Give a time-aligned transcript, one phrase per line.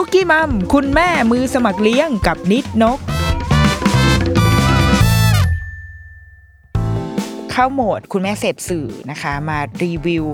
[0.00, 2.98] The Rookie Mom คุณแม่มือสมัครเลี้ยงกับนิดนก
[7.50, 10.24] เข้าโหมดคุณแม่เสพสื่อนะคะ มารีวิว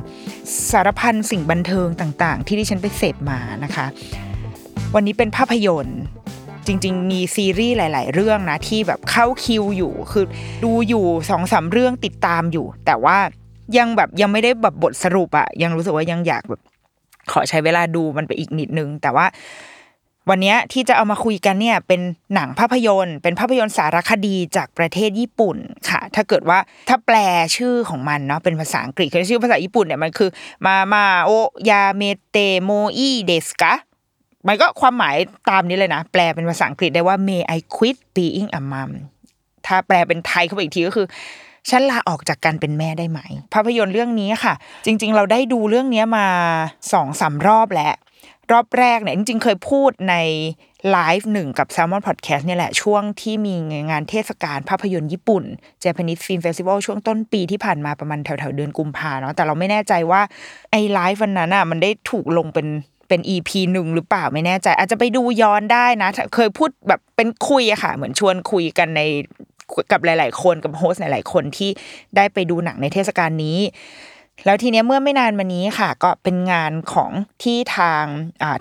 [0.71, 3.87] สารพันสิ่งบันเทิงต่างๆ ที่ดิฉันไปเสพมานะคะ
[4.95, 6.01] วันนี้เป็นภาพยนตร์
[6.67, 10.25] จริง ๆ มีซีรีส์หลาย ๆ เรื่องนะที่แบบเข้าคิวอยู่ คือ
[10.65, 13.19] ดูอยู่สองสาเรื่องติดตามอยู่ แต่ว่า
[13.79, 16.63] ยังแบบยังไม่ได้แบบบทสรุปอะยังรู้สึกว่ายังอยากแบบ
[17.33, 19.27] ขอใช้เวลาดูมันไปอีกนิดนึง แต่ว่า
[20.31, 22.01] วันนี้ที่จะเอามาคุยกันเนี่ยเป็น
[22.35, 25.57] หนังภาพยนตร์ เป็นภาพยนตร์สารคดีจากประเทศญี่ปุ่น
[25.91, 27.17] ค่ะ ถ้าเกิดว่าถ้าแปล
[27.57, 30.31] ชื่อของมันเนาะเป็นภาษาอังกฤษคือชื่อภาษาญี่ปุ่นเนี่ยมันคือ
[30.67, 31.31] มามาโอ
[31.71, 33.75] ยาเมเตโมอิเดสกะ
[34.49, 35.17] มันก็ความหมาย
[35.51, 38.91] ตามนี้เลยนะ แปลเป็นภาษาอังกฤษได้ว่า May I quit being a mom
[39.67, 41.07] ถ้าแปลเป็นไทยเข้าไปอีกทีก็คือ
[41.71, 43.21] ฉันลาออกจากการเป็นแม่ได้ไหม
[43.55, 44.55] ภาพยนตร์เรื่องนี้ค่ะ
[44.87, 46.27] จริง ๆ เราได้ดูเรื่องนี้มา
[46.93, 47.95] สองสารอบแล้ว
[48.53, 50.15] รอบแรกเนี่ยจริง ๆ เคยพูดใน
[50.91, 53.55] ไลฟ์หนึ่งกับ s ซ l m o n Podcast เนี่ยแหละ ช่วงที่มี
[53.91, 55.45] งานเทศกาลภาพยนตร์ญี่ปุ่น
[55.85, 60.23] Japanese Film Festival ช่วงต้นปีที่ผ่านมาประมาณแถวๆเดือนกุมภาเนาะแต่เราไม่แน่ใจว่า
[60.71, 62.67] ไอ้ไลฟ์วันนั้นอะมันได้ถูกลงเป็น
[63.09, 69.03] เป็น EP หนึ่งหรือเปล่าไม่แน่ใจ อาจจะไปดูย้อนได้นะ เคยพูดแบบเป็นคุยอะค่ะ เหมือนชวนคุยกันใน
[69.93, 71.71] กับหลาย ๆ คนกับ host หลาย ๆ คนที่
[72.17, 73.59] ได้ไปดูหนังในเทศกาลนี้
[74.45, 77.11] แล้วทีเนี้ยเมื่อไม่นานมานี้ค่ะ ก็เป็นงานของ
[77.43, 78.05] ที่ทาง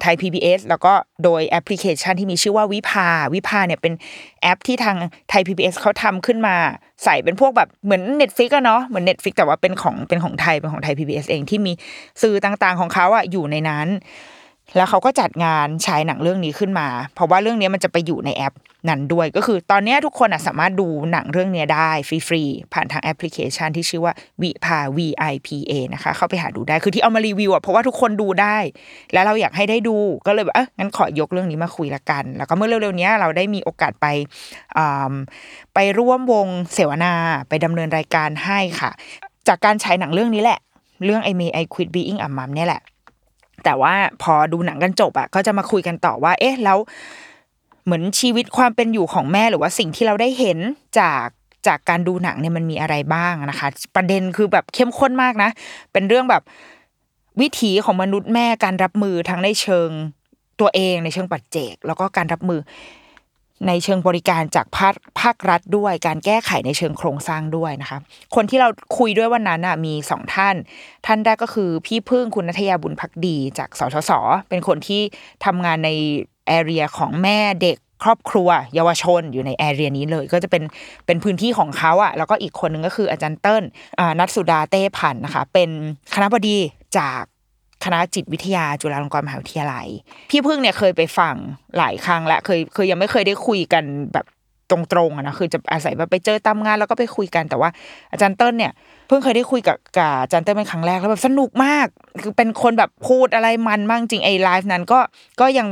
[0.02, 3.94] ไทย PBS แล้วก็โดยแอปพลิเคชันที่มีชื่อว่าวิภาวิภาเนี่ยเป็น
[4.42, 4.98] แอปที่ทาง
[5.30, 6.56] ไทย PBS เขาทำขึ้นมา
[7.04, 11.74] ใส่เป็นพวกแบบเหมือน Netflix อะเนาะเหมือน Netflix แต่ว่าเป็นของเป็นของไทยเป็นของไทย PBS เองที่มี
[12.22, 13.88] สื่อต่าง ๆ ของเขาอะอยู่ในนั้น
[14.76, 18.56] แล้วเขาก็จัดงานฉายหนังเรื่องนี้ขึ้นมา เพราะว่าเรื่องนี้มันจะไปอยู่ในแอป
[18.90, 21.90] นั้นด้วยก็คือตอนนี้ทุกคนสามารถดูหนังเรื่องนี้ได้
[22.28, 25.00] ฟรีๆผ่านทางแอปพลิเคชันที่ชื่อว่าวิภา V
[25.32, 28.58] I P A นะคะ เข้าไปหาดูได้คือที่เอามารีวิวอะเพราะว่าทุกคนดูได้
[29.14, 34.08] แล้วเราอยากให้ได้ดูก็เลยแบบเอองั้นขอยกเรื่องนี้มาคุยละกัน แล้วก็เมื่อเร็วๆนี้เราได้มีโอกาสไป
[35.74, 37.14] ไปร่วมวงเสวนา
[37.50, 38.92] ไปดำเนินรายการให้ค่ะ
[39.48, 40.60] จากการฉายหนังเรื่องนี้แหละ
[41.06, 42.82] เรื่องไอเมย์ไอควิดบีอิงอัมมัมเนี่ยแหละ
[43.66, 43.94] แต่ว่า
[44.24, 46.78] พอดูหนังกันจบอะก็จะมาคุยกันต่อว่า เอ๊ะแล้ว
[47.86, 50.58] เหมือนชีวิตความเป็นอยู่ของแม่หรือว่าสิ่งที่เราได้เห็น
[51.00, 51.28] จาก
[51.68, 55.50] จากการดูหนังเนี่ยมันมีอะไรบ้างนะคะ ประเด็นคือแบบเข้มข้นมากนะ
[55.94, 56.44] เป็นเรื่องแบบ
[57.42, 59.90] วิถีของมนุษย์แม่การรับมือทั้งในเชิง
[60.60, 62.60] ตัวเองในเชิงปัจเจก แล้วก็การรับมือ
[63.68, 67.98] ในเชิงบริการจากภาคภาครัฐด้วย การแก้ไขในเชิงโครงสร้างด้วยนะคะ
[68.36, 70.56] คนที่เราคุยด้วยวันนั้นอะมีสองท่าน
[71.06, 74.12] ท่านแรกก็คือพี่พึ่งคุณนัทยาบุญพักดี จากสชส
[74.50, 75.02] เป็นคนที่
[75.46, 75.90] ทำงานใน
[76.48, 80.64] แอเรียของแม่เด็กครอบครัว เยาวชนอยู่ในแอเรียนี้เลย ก็จะเป็น
[81.06, 83.64] เป็นพื้นที่ของเขาอะ แล้วก็อีกคนนึงก็คืออาจารย์เติ้ล
[84.20, 85.70] นัทสุดาเต้พันนะคะ เป็น
[86.14, 86.58] คณะบดี
[86.98, 87.24] จาก
[87.86, 89.88] คณะจิตวิทยาจุฬาลงกรณ์มหาวิทยาลัย
[90.30, 91.36] พี่พึ่งเนี่ยเคยไปฟัง
[91.78, 93.84] หลายครั้งและเคยเคยยังไม่เคยได้คุยกัน
[94.14, 94.26] แบบ
[94.72, 97.70] ตรงๆนะคือจะอาศัยแบบไปเจอตามงานแล้วก็ไปคุยกันแต่ว่า
[98.12, 98.72] อาจารย์เติ้ลเนี่ย
[99.08, 101.88] เพิ่งเคยได้คุยกับกับอาจารย์เติ้ลเป็นครั้งแรกแล้วแบบสนุกมาก
[102.22, 105.00] คือเป็นคนแบบพูดอะไรมันมากจริงไอ้ไลฟ์นั้นก็
[105.42, 105.68] ก็ยัง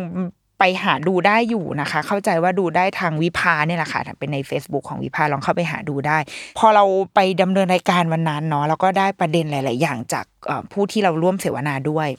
[0.59, 6.17] ไปหาดูได้อยู่นะคะ เข้าใจว่าดูได้ทางวิภาเนี่ยแหละค่ะเป็นใน Facebook ของวิภาลองเข้าไปหาดูได้
[6.57, 6.85] พอเรา
[7.15, 10.25] ไปดำเนินรายการวันนั้นเนาะแล้วก็ได้ประเด็นหลาย ๆ อย่างจาก
[10.71, 12.09] ผู้ที่เราร่วมเสวนาด้วย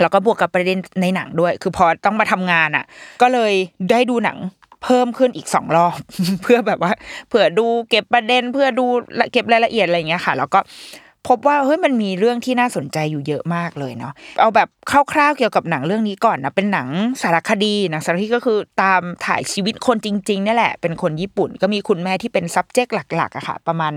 [0.00, 2.84] แล้วก็บวกกับประเด็นในหนังด้วย คือพอต้องมาทำงานอะ
[3.22, 3.52] ก็เลย
[3.90, 4.38] ได้ดูหนัง
[4.84, 5.94] เพิ่มขึ้นอีกสองรอบ
[6.42, 6.92] เพื่อแบบว่า
[7.28, 8.86] เผื่อดูเก็บประเด็นเพื่อดู
[9.32, 10.60] เก็บรายละเอียดอะไรอย่างเงี้ยค่ะ แล้วก็
[11.28, 14.68] พบว่าเฮ้ยมันมีเรื่องที่น่าสนใจอยู่เยอะมากเลยเนาะเอาแบบ
[15.12, 16.88] คร่าวๆเกี่ยวกับหนังเรื่องนี้ก่อนนะเป็นหนัง
[17.22, 23.94] สารคดีหนังสารคดีก็คือตามถ่ายชีวิตคนจริงๆนี่แหละ เป็นคนญี่ปุ่น ก็มีคุณแม่ที่เป็น subject หลักๆอะค่ะ ประมาณ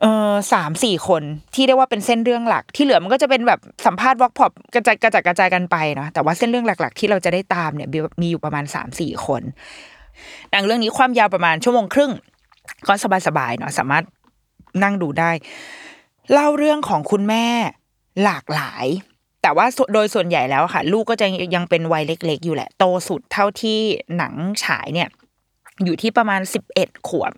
[0.00, 1.22] เออสามสี่คน
[1.54, 7.88] ที่เรียกว่าเป็นเส้นเรื่องหลัก ที่เหลือมันก็จะเป็นแบบสัมภาษณ์วอล์กพอปกระจายกระจัดกระจายกันไปเนาะแต่ว่าเส้นเรื่องหลัก ๆ ที่เราจะได้ตามเนี่ย
[8.20, 9.42] มีอยู่ประมาณสามสี่คน
[10.50, 12.12] หนังเรื่องนี้ความยาวประมาณชั่วโมงครึ่ง
[12.86, 12.94] ก็
[13.26, 14.04] สบายๆเนาะสามารถ
[14.82, 15.30] นั่งดูได้
[16.32, 17.44] เล่าเรื่องของคุณแม่
[18.24, 18.86] หลากหลาย
[19.42, 23.78] แต่ว่าโดยส่วนใหญ่แล้วค่ะ ลูกก็จะยังเป็นวัยเล็ก ๆ อยู่แหละ โตสุดเท่าที่
[24.16, 24.34] หนัง
[24.64, 25.08] ฉายเนี่ย
[25.84, 27.32] อยู่ที่ประมาณสิบเอ็ดขวบ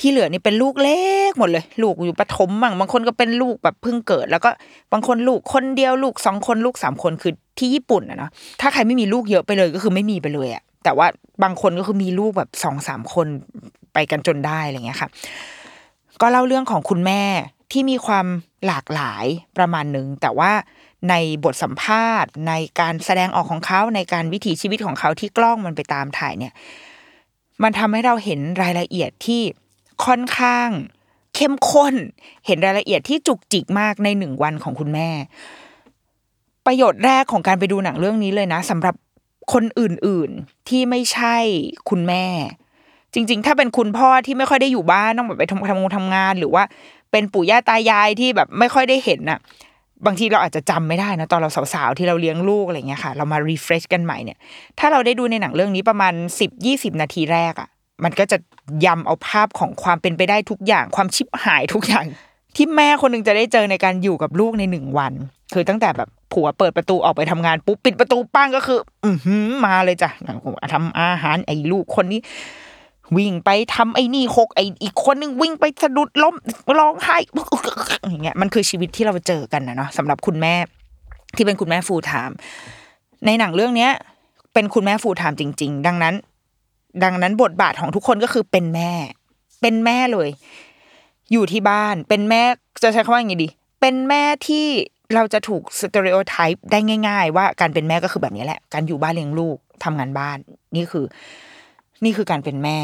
[0.00, 4.50] ที่เหลือนี่เป็นลูกเล็กหมดเลย ลูกอยู่ประถมบ้างบางคนก็เป็นลูกแบบเพิ่งเกิด แล้วก็
[4.92, 8.30] บางคนลูกคนเดียวลูกสองคนลูกสามคนคือที่ญี่ปุ่นอะเนาะ
[8.60, 11.06] ถ้าใครไม่มีลูกเยอะไปเลยก็คือไม่มีไปเลยอะแต่ว่า
[11.42, 13.26] บางคนก็คือมีลูกแบบสองสามคน
[13.94, 15.08] ไปกันจนได้อะไรเงี้ยค่ะ
[16.20, 17.22] ก็เล่าเรื่องของคุณแม่
[17.72, 18.26] ที่มีความ
[18.66, 19.24] หลากหลาย
[19.56, 20.52] ประมาณหนึ่งแต่ว่า
[21.10, 21.14] ใน
[21.44, 26.52] บทสัมภาษณ์ ในการแสดงออกของเขาในการวิถีชีวิตของเขาที่กล้องมันไปตามถ่ายเนี่ย
[27.62, 29.42] มันทำให้เราเห็นรายละเอียดที่
[30.06, 30.68] ค่อนข้าง
[31.34, 31.94] เข้มข้น
[32.46, 35.08] เห็นรายละเอียดที่จุกจิกมากในหนึ่งวันของคุณแม่
[36.66, 38.94] ประโยชน์แรกของการไปดูหนังเรื่องนี้เลยนะสำหรับ
[39.52, 41.36] คนอื่นๆที่ไม่ใช่
[41.90, 42.24] คุณแม่
[43.14, 46.62] จริง ๆ ถ้าเป็นคุณพ่อที่ไม่ค่อยได้อยู่บ้านต้องแบบไปทำทำงานทำงาน หรือว่า
[47.12, 49.38] เป็นปู่ย่าตายายที่แบบไม่ค่อยได้เห็นน่ะ
[50.06, 54.38] บางทีเราอาจจะจำไม่ได้นะตอนเราสาวๆที่เราเลี้ยงลูกอะไรเงี้ยค่ะ เรามารีเฟรชกันใหม่เนี่ย
[54.78, 57.68] ถ้าเราได้ดูในหนังเรื่องนี้ประมาณสิบยี่สิบนาทีแรกอะ
[58.04, 58.38] มันก็จะ
[58.86, 62.06] ยำเอาภาพของความเป็นไปได้ทุกอย่างความชิบหายทุกอย่าง
[62.56, 65.12] ที่แม่คนหนึ่งจะได้เจอในการอยู่กับลูกในหนึ่งวัน
[65.54, 70.10] คือตั้งแต่แบบผัวเปิดประตูออกไปทำงานปุ๊บปิดประตูปั้งก็คือ อือหือมาเลยจ้ะ
[70.72, 72.20] ทำอาหารไอ้ลูกคนนี้
[73.16, 76.34] วิ่งไปทำไอ้นี่หกไอ้อีกคนนึงวิ่งไปสะดุดล้ม
[76.78, 77.18] ร้องไห้
[78.10, 80.54] อย่างเงี้ยมันคือชีวิตที่เราเจอกันนะเนาะสำหรับคุณแม่
[81.36, 82.36] ที่เป็นคุณแม่ full-time
[83.26, 83.92] ในหนังเรื่องเนี้ย
[84.54, 86.14] เป็นคุณแม่ full-time จริง ๆ ดังนั้น
[87.04, 88.92] ดังนั้นบทบาทของทุกคนก็คือเป็นแม่
[89.60, 90.28] เป็นแม่เลย
[91.32, 92.42] อยู่ที่บ้านเป็นแม่
[92.82, 93.48] จะใช้คำว่าอย่างไงดี
[93.80, 94.66] เป็นแม่ที่
[95.14, 96.78] เราจะถูกสเตอริโอไทป์ได้
[97.08, 100.38] ง่าย ๆ ว่าการเป็นแม่ก็คือแบบนี้แหละ การอยู่บ้านเลี้ยงลูกทำงานบ้าน
[100.74, 101.04] นี่คือ
[102.04, 102.78] นี่คือการเป็นแม่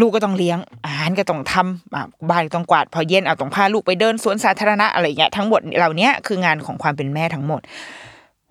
[0.00, 7.60] ลูกก็ต้องเลี้ยง อาหารก็ต้องทำบ้านก็ต้องกวาด พอเย็นเอาต้องพาลูกไปเดินสวนสาธารณะอะไรเงี้ยทั้งหมดเหล่านี้คืองานของความเป็นแม่ทั้งหมด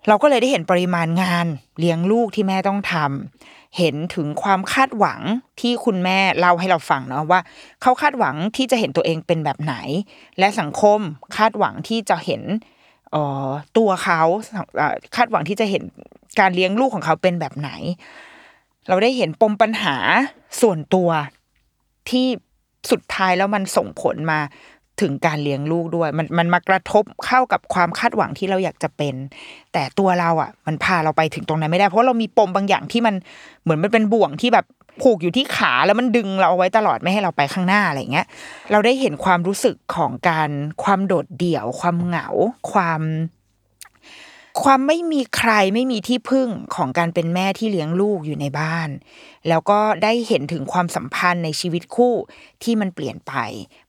[0.08, 1.46] เราก็เลยได้เห็นปริมาณงาน
[1.78, 5.20] เลี้ยงลูกที่แม่ต้องทำเห็นถึงความคาดหวัง
[5.60, 7.40] ที่คุณแม่เล่าให้เราฟังเนาะว่า
[7.82, 9.74] เขาคาดหวังที่จะเห็นตัวเองเป็นแบบไหน
[10.38, 10.98] และสังคม
[11.36, 12.42] คาดหวังที่จะเห็น
[13.14, 14.20] ออตัวเขา
[15.16, 15.82] คาดหวังที่จะเห็น
[16.40, 17.70] การเลี้ยงลูกของเขาเป็นแบบไหน
[18.90, 19.96] เราได้เห็นปมปัญหา
[20.60, 21.08] ส่วนตัว
[22.10, 22.26] ที่
[22.90, 24.40] สุดท้ายแล้วมันส่งผลมา
[25.00, 29.14] ถึงการเลี้ยงลูกด้วย มันมันมากระทบเข้ากับความคาดหวังที่เราอยากจะเป็น
[29.72, 33.14] แต่ตัวเราอะ มันพาเราไปถึงตรงนั้นไม่ได้ เพราะเรามีปมบางอย่างที่มัน
[33.62, 34.66] เหมือนมันเป็นบ่วงที่แบบ
[35.02, 38.26] ผูกอยู่ที่ขาแล้วมันดึงเราเอาไว้ตลอดไม่ให้เราไปข้างหน้าอะไรเงี้ย
[38.70, 40.50] เราได้เห็นความรู้สึกของการ
[40.84, 42.26] ความโดดเดี่ยว ความเหงา
[42.72, 43.00] ความ
[44.62, 48.88] ความไม่มีใครไม่มีที่พึ่งของการเป็นแม่ที่เลี้ยงลูกอยู่ในบ้าน
[49.48, 52.14] แล้วก็ได้เห็นถึงความสัมพันธ์ในชีวิตคู่
[52.62, 53.32] ที่มันเปลี่ยนไป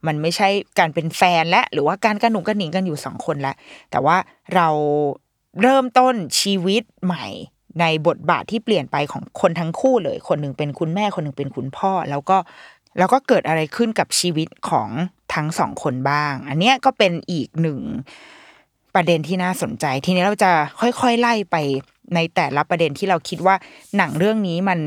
[0.08, 0.50] มันไม่ใช่
[0.80, 3.56] การเป็นแฟนและ หรือว่าการกระหนุงกระหนิงกันอยู่สองคนล้ว
[3.92, 4.18] แต่ว่า
[4.56, 4.70] เรา
[5.62, 7.26] เริ่มต้นชีวิตใหม่
[7.80, 12.38] ในบทบาทที่เปลี่ยนไปของคนทั้งคู่เลย คนหนึ่งเป็นคุณแม่คนหนึ่งเป็นคุณพ่อ แล้วก็
[12.98, 14.90] แล้วก็เกิดอะไรขึ้นกับชีวิตของ
[15.34, 17.80] ทั้งสองคนบ้าง อันเนี้ยก็เป็นอีกหนึ่ง
[18.96, 21.56] ประเด็นที่น่าสนใจ ทีนี้เราจะค่อยๆไล่ไป
[22.16, 23.56] ในแต่ละประเด็นที่เราคิดว่า
[23.98, 24.80] หนังเรื่องนี้มัน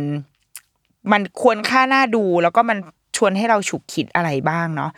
[1.13, 2.79] มันควรค่าน่าดู แล้วก็มัน
[3.17, 4.91] ชวนให้เราฉุกคิดอะไรบ้างเนาะ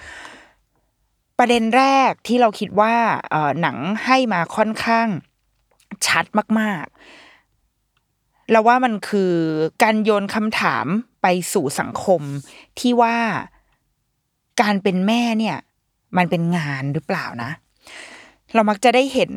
[1.38, 2.94] ประเด็นแรกที่เราคิดว่า
[3.30, 5.08] เออหนังให้มาค่อนข้าง
[6.06, 6.24] ชัด
[6.60, 9.32] มากๆเราว่ามันคือ
[9.82, 10.86] การโยนคำถาม
[11.22, 12.22] ไปสู่สังคม
[12.78, 13.16] ที่ว่า
[14.60, 15.56] การเป็นแม่เนี่ย
[16.16, 17.50] มันเป็นงานหรือเปล่านะ
[18.54, 19.32] เรามักจะได้เห็น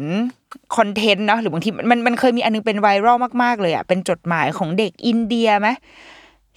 [0.75, 5.69] คอนเทนต์เนาะหรือบางทีมันมันเคยมีอันนึงเป็นไวรัลมากๆเลยอะ่ะเป็นจดหมายของเด็กอินเดียไหม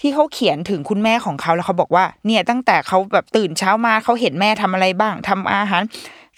[0.00, 5.82] ที่เขาเขียนถึงคุณแม่ของเขาแล้วเขาบอกว่า เนี่ยตั้งแต่เขาแบบตื่นเช้ามาเขาเห็นแม่ทำอะไรบ้างทำอาหาร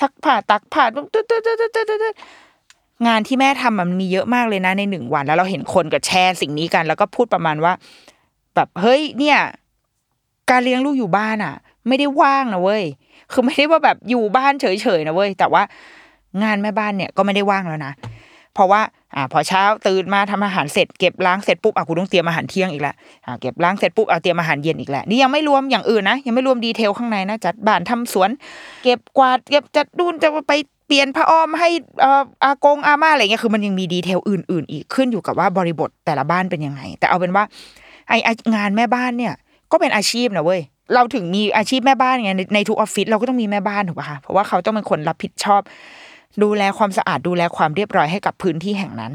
[0.01, 2.15] ซักผ้าตักผ้าตึ๊ดตึ๊ดตึ๊ดตึ๊ดตึ๊ดตึ๊ด
[3.07, 7.73] งานที่แม่ทำมันมีเยอะมากเลยนะในหนึ่งวัน แล้วเราเห็นคนก็แชร์สิ่งนี้กัน แล้วก็พูดประมาณว่า
[8.55, 9.39] แบบเฮ้ยเนี่ย
[10.51, 11.55] การเลี้ยงลูกอยู่บ้านอะ
[11.89, 12.83] ไม่ได้ว่างนะเว้ย
[13.33, 14.67] คือไม่ได้ว่าแบบอยู่บ้านเฉ
[14.99, 15.63] ยๆนะเว้ยแต่ว่า
[16.43, 17.93] งานแม่บ้านเนี่ยก็ไม่ได้ว่างแล้วนะ
[18.55, 18.81] เพราะว่า
[19.15, 22.95] อ่าพอเช้าตื่นมาทำอาหารเสร็จเก็บล้างเสร็จปุ๊บอะคุณต้องเตรียมอาหารเที่ยงอีกแล้ว
[23.27, 28.31] อ่าเก็บล้างเสร็จปุ๊บเอาเตรียมอาหารเย็นอีกแล้วนี่ยังไม่รวมอย่างอื่นนะยังไม่รวมดีเทลข้างในนะจัดบ้านทำสวน
[28.85, 30.53] เก็บกวาดเก็บจัดดูนจะไป
[30.87, 31.71] เปลี่ยนผ้าอ้อมให้
[32.05, 37.45] อ่ออากงอาม่าอะไรเงี้ยคือมันยังมี detail อื่น ๆ อีกขึ้นอยู่กับว่าบริบทแต่ละบ้านเป็นยังไง แต่เอาเป็นว่า
[38.09, 38.13] ไอ
[38.55, 39.35] งานแม่บ้านเนี่ย
[39.73, 40.61] ก็เป็นอาชีพนะเว้ย
[40.95, 45.63] เราถึงมีอาชีพแม่บ้านไงในในทุกออฟฟิศเราก็ต้องมีแม่บ้านถูกป่ะคะเพราะว่าเขาต้องเป็นคนรับผิดชอบ
[46.43, 49.13] ดูแลความสะอาดดูแลความเรียบร้อยให้กับพื้นที่แห่งนั้น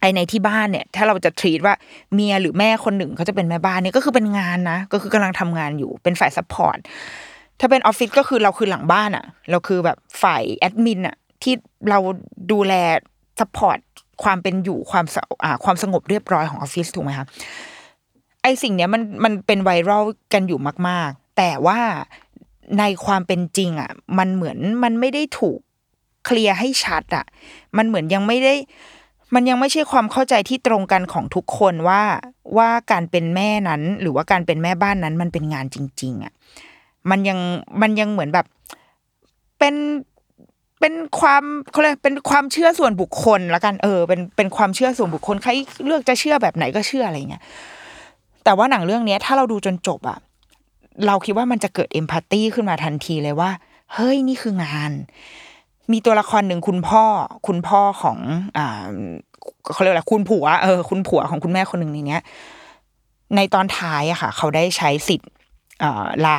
[0.00, 1.74] ไอในที่บ้านเนี่ย ถ้าเราจะ treat ว่า
[2.14, 6.78] เมียหรือแม่คนหนึ่งเขาจะเป็นแม่บ้านเนี่ยก็คือเป็นงานนะ ก็คือกำลังทำงานอยู่เป็นฝ่าย support
[7.60, 11.54] ถ้าเป็นออฟฟิศก็คือเราคือหลังบ้านอะเราคือแบบฝ่ายแอดมินอะที่
[11.90, 11.98] เรา
[12.52, 12.72] ดูแล
[13.40, 13.78] support
[14.24, 17.26] ความเป็นอยู่ความสะอ่าความสงบเรียบร้อยของออฟฟิศถูกไหมคะ
[18.42, 21.80] ไอสิ่งเนี้ยมันมันเป็น viral กันอยู่มาก ๆ แต่ว่า
[22.78, 25.60] ในความเป็นจริงอะมันเหมือนมันไม่ได้ถูก
[26.24, 27.24] clear ให้ชัดอะ
[27.76, 28.54] มันเหมือนยังไม่ได้
[29.34, 32.02] มันยังไม่ใช่ความเข้าใจที่ตรงกันของทุกคนว่า
[32.58, 36.32] ว่าการเป็นแม่นั้น หรือว่าการเป็นแม่บ้านนั้น มันเป็นงานจริง ๆอะ
[37.10, 37.38] มันยัง
[37.82, 38.46] มันยังเหมือนแบบ
[39.58, 39.74] เป็น
[40.80, 45.50] เป็นความเขาเรียกเป็นความเชื่อส่วนบุคคลละกันเออ เป็นเป็นความเชื่อส่วนบุคคลใคร
[45.86, 47.42] เลือกจะเชื่อแบบไหนก็เชื่ออะไรเงี้ย
[48.44, 50.18] แต่ว่าหนังเรื่องเนี้ยถ้าเราดูจนจบอะ
[51.06, 53.50] เราคิดว่ามันจะเกิดเอมพัตตีขึ้นมาทันทีเลยว่า
[53.94, 54.92] เฮ้ยนี่คืองาน
[55.92, 57.04] มีตัวละครหนึ่งคุณพ่อ
[57.46, 58.18] คุณพ่อของ
[58.58, 58.86] อ่า
[59.72, 62.22] เขาเรียกอะไรคุณผัวเออคุณผัวของคุณแม่คนหนึ่งในเนี้ย
[63.36, 65.28] ในตอนท้ายอะค่ะ เขาได้ใช้สิทธิ์
[65.82, 66.38] อ่าลา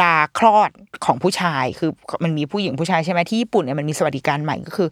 [0.00, 0.70] ลาคลอด
[1.04, 1.90] ของผู้ชายคือ
[2.24, 4.88] มันมีผู้หญิงผู้ชายใช่ไหมที่ญี่ปุ่นเนี่ยมันมีสวัสดิการใหม่ก็คือ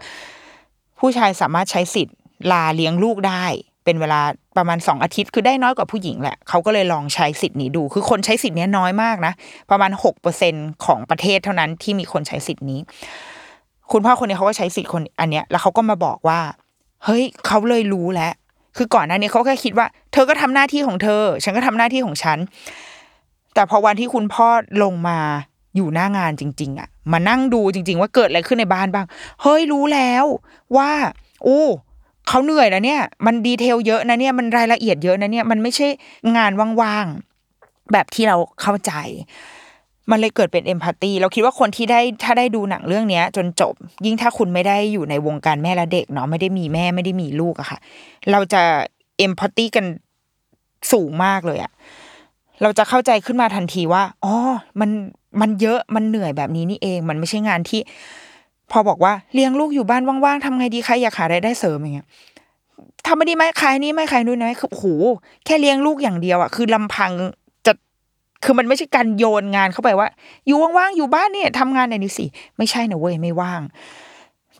[1.00, 2.16] ผู้ชายสามารถใช้สิทธิ์
[2.52, 3.44] ลาเลี้ยงลูกได้
[3.84, 4.20] เป็นเวลา
[4.56, 9.32] ประมาณสองอาทิตย์ คือได้น้อยกว่าผู้หญิงแหละเขาก็เลยลองใช้สิทธิ์นี้ดู คือคนใช้สิทธิ์นี้น้อยมากนะ
[9.70, 10.54] ประมาณหกเปอร์เซ็น
[10.84, 12.80] ของประเทศเท่านั้นที่มีคนใช้สิทธิ์นี้
[13.92, 16.40] คุณพ่อคนนี้เขาก็ใช้สิทธิ์คนอันเนี้ยแล้วเขาก็มาบอกว่า
[17.04, 18.32] เฮ้ยเขาเลยรู้แล้ว
[18.76, 22.38] คือก่อนหน้านี้เขาแค่คิดว่า เธอก็ทำหน้าที่ของเธอ ฉันก็ทำหน้าที่ของฉัน
[23.54, 24.48] แต่พอวันที่คุณพ่อ
[24.82, 25.18] ลงมา
[25.76, 29.06] อยู่หน้างานจริง ๆ อะ มานั่งดูจริง ๆ ว่าเกิดอะไรขึ้นในบ้านบ้าง
[29.42, 30.24] เฮ้ยรู้แล้ว
[30.76, 30.90] ว่า
[31.46, 31.66] อู้
[32.28, 35.88] เขาเหนื่อยนะเนี่ย มันดีเทลเยอะนะเนี่ยมันรายละเอียดเยอะนะเนี่ยมันไม่ใช่
[36.36, 36.52] งาน
[36.82, 38.92] ว่างๆแบบที่เราเข้าใจ
[40.10, 47.78] มันเลยเกิดเป็นเอมพัตตีเราคิดว่าคนที่ได้ถ้าได้ดูหนังเรื่องเนี้ย จนจบ ยิ่งถ้าคุณไม่ได้อยู่ในวงการแม่และเด็กเนาะไม่ได้มีแม่ไม่ได้มีลูกอะค่ะ
[48.30, 48.62] เราจะ
[49.18, 49.86] เอมพัตตีกัน
[50.92, 51.72] สูงมากเลยอะ
[52.62, 54.34] เราจะเข้าใจขึ้นมาทันทีว่าอ๋อ
[54.80, 54.90] มัน
[55.40, 57.80] มันเยอะมันเหนื่อยแบบนี้นี่เอง มันไม่ใช่งานที่
[58.70, 62.06] พอบอกว่าเลี้ยงลูกอยู่บ้านว่างๆทำไงดีใครอยากหารายได้เสริมอย่างเงี้ย
[63.06, 64.86] ทำไม่ดีไหมขายนี่ไม่ขายนู่นนะคือโอ้โห
[65.44, 67.12] แค่เลี้ยงลูกอย่างเดียวอะคือลำพัง
[68.44, 70.08] คือมันไม่ใช่การโยนงานเข้าไปว่า
[70.46, 72.26] อยู่ว่างๆอยู่บ้านเนี่ยทำงานในนี้สิ
[72.58, 73.62] ไม่ใช่นะเว้ยไม่ว่าง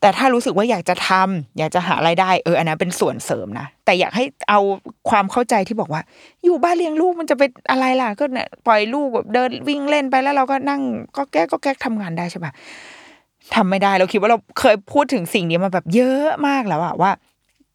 [0.00, 4.61] แต่ถ้ารู้สึกว่าอยากจะทำอยากจะหารายได้เอออันนั้นเป็นส่วนเสริมนะแต่อยากให้เอา
[5.11, 6.02] ความเข้าใจที่บอกว่า
[6.45, 10.80] อยู่บ้านเลี้ยงลูกมันจะเป็นอะไรล่ะ ก็เนี่ยปล่อยลูกแบบเดินวิ่งเล่นไปแล้วเราก็นั่ง
[11.16, 12.52] ก็แก้ก็แก้ทำงานได้ใช่ปะ
[13.54, 17.11] ทำไม่ได้เราคิดว่าเราเคยพูดถึงสิ่งนี้มาแบบเยอะมากแล้วอะว่า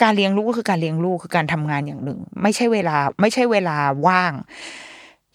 [0.01, 3.77] การเลี้ยงลูกก็คือการเลี้ยงลูกคือการทำงานอย่างหนึ่ง ไม่ใช่เวลาไม่ใช่เวลา
[4.08, 4.34] ว่าง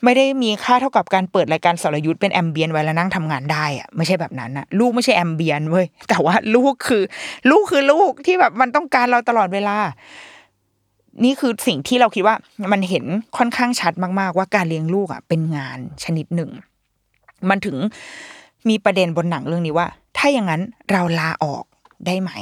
[0.04, 7.02] ไม่ได้มีค่าเท่ากับการเปิดรายการสรยุทธ์เป็นแอมเบียนไว้แล้วนั่งทำงานได้อะไม่ใช่แบบนั้นนะลูกไม่ใช่แอมเบียนเว้ยแต่ว่าลูกคือ
[7.50, 9.76] ลูกคือลูกที่แบบมันต้องการเราตลอดเวลา
[11.24, 12.36] นี่คือสิ่งที่เราคิดว่า
[12.72, 13.04] มันเห็น
[13.36, 16.50] ค่อนข้างชัดมาก ๆ ว่าการเลี้ยงลูกอะ เป็นงานชนิดหนึ่ง
[17.48, 17.76] มันถึง
[18.68, 19.86] มีประเด็นบนหนังเรื่องนี้ว่า
[20.16, 20.62] ถ้าอย่างนั้น
[20.92, 21.64] เราลาออก
[22.06, 22.32] ได้ไหม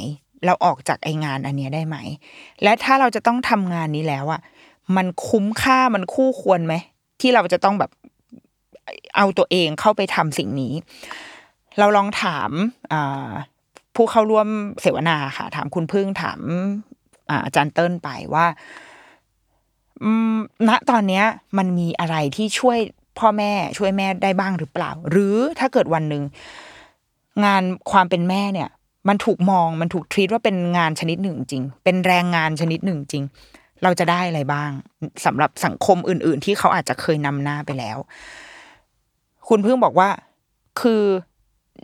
[0.44, 1.96] เราออกจากไองานอันนี้ได้ไหม
[2.62, 4.40] และถ้าเราจะต้องทำงานนี้แล้วอะ
[4.96, 6.74] มันคุ้มค่ามันคู่ควรไหม
[7.20, 7.90] ที่เราจะต้องแบบ
[9.16, 10.74] เอาตัวเองเข้าไปทำสิ่งนี้
[11.78, 12.50] เราลองถาม
[13.96, 14.48] ผู้เข้าร่วม
[14.80, 16.40] เสวนาค่ะ ถามคุณพึ่งถาม
[17.44, 18.46] อาจารย์เติ้ลไปว่า
[20.68, 21.24] ณตอนเนี้ย
[21.58, 22.78] มันมีอะไรที่ช่วย
[23.18, 26.22] พ่อแม่ช่วยแม่ได้บ้างหรือเปล่า หรือถ้าเกิดวันหนึ่ง
[27.44, 28.68] งานความเป็นแม่เนี่ย
[29.08, 33.24] มันถูกมองมันถูกทรีตว่าเป็นงานชนิดหนึ่งจริง เป็นแรงงานชนิดหนึ่งจริง
[33.84, 34.70] เราจะได้อะไรบ้าง
[35.24, 37.98] สำหรับสังคมอื่น ๆ ที่เขาอาจจะเคยนำหน้าไปแล้ว
[39.48, 40.08] คุณเพิ่งบอกว่า
[40.80, 41.02] คือ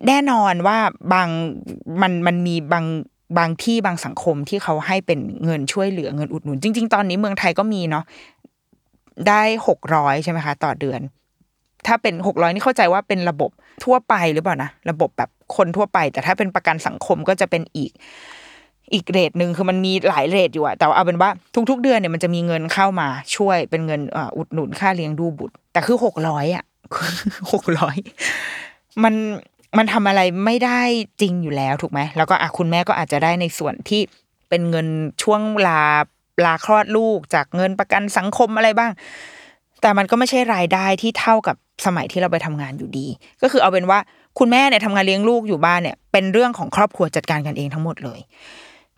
[0.07, 0.79] แน่นอนว่า
[1.13, 1.29] บาง
[2.03, 2.85] มันมันมีบาง
[3.39, 8.05] บางที่บางสังคมที่เขาให้เป็นเงินช่วยเหลือเงินอุดหนุน จริง ๆ ตอนนี้เมืองไทยก็มีเนาะ
[9.29, 11.01] ได้หกร้อยใช่ไหมคะ ต่อเดือน
[11.87, 13.51] ถ้าเป็นหกร้อยนี่เข้าใจว่าเป็นระบบ
[13.85, 17.93] ทั่วไปหรือเปล่านะ ระบบแบบคนทั่วไป แต่ถ้าเป็นประกันสังคมก็จะเป็นอีก
[18.93, 21.31] อีกเรทหนึ่งคือมันมีหลายเรทอยู่อะแต่เอาเป็นว่า
[21.71, 24.01] ทุก ๆ เดือนเนี่ยมันจะมีเงินเข้ามาช่วยเป็นเงิน
[24.37, 26.65] อุดหนุนค่าเลี้ยงดูบุตร แต่คือหกร้อยอะ
[27.53, 27.97] หกร้อย
[29.05, 29.15] มัน
[29.79, 30.83] มันทำอะไรไม่ได้
[31.21, 34.01] จริงอยู่แล้วถูกไหมแล้วก็อะคุณแม่ก็อาจจะได้ในส่วนที่
[34.49, 34.87] เป็นเงิน
[35.23, 35.83] ช่วงลา
[36.45, 38.91] ลาคลอดลูกจากเงินประกันสังคมอะไรบ้าง
[39.81, 41.57] แต่มันก็ไม่ใช่รายได้ที่เท่ากับ
[41.87, 43.07] สมัยที่เราไปทำงานอยู่ดี
[43.43, 43.99] ก็คือเอาเป็นว่า
[44.39, 48.21] คุณแม่เนี่ยทำงานเลี้ยงลูกอยู่บ้านเนี่ยเป็นเรื่องของครอบครัวจัดการกันเองทั้งหมดเลย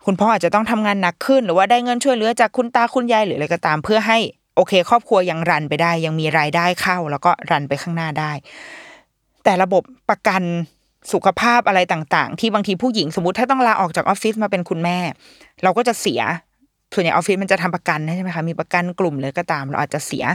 [0.05, 4.17] คุณพ่ออาจจะต้องทำงานหนักขึ้น หรือว่าได้เงินช่วยเหลือจากคุณตาคุณยายหรืออะไรก็ตาม เพื่อให้
[4.55, 8.31] โอเค ครอบครัวยังรันไปได้ ยังมีรายได้เข้า แล้วก็รันไปข้างหน้าได้
[9.43, 10.41] แต่ระบบประกัน
[11.13, 14.97] สุขภาพอะไรต่าง ๆ ที่บางทีผู้หญิงสมมติถ้าต้องลาออกจากออฟฟิศมาเป็นคุณแม่
[15.63, 16.21] เราก็จะเสีย
[16.93, 20.25] ส่วนใหญ่ออฟฟิศมันจะทำประกันใช่ไหมคะมีประกันกลุ่มเลยก็ตาม เราอาจจะเสีย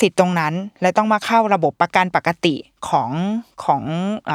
[0.00, 2.54] สิทธิ์ตรงนั้น และต้องมาเข้าระบบประกันปกติ
[2.88, 3.10] ของ
[3.64, 3.82] ของ
[4.28, 4.32] อ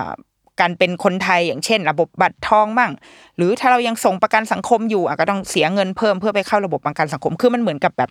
[0.61, 2.91] การเป็นคนไทยอย่างเช่น ระบบบัตรทองมั่ง
[3.37, 8.09] หรือถ้าเรายังส่งประกันสังคมอยู่ก็ต้องเสียเงินเพิ่มเพื่อไปเข้าระบบประกันสังคมคือมันเหมือนกับแบบ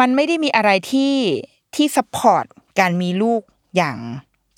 [0.00, 1.14] มันไม่ได้มีอะไรที่
[1.74, 2.44] ที่สปอร์ต
[2.80, 3.42] การมีลูก
[3.76, 3.98] อย่าง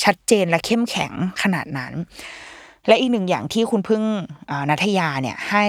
[0.05, 1.93] ชัดเจนและเข้มแข็งขนาดนั้น
[2.87, 4.03] และอีกหนึ่งอย่างที่คุณพึ่ง
[4.71, 5.67] นัทยาเนี่ยให้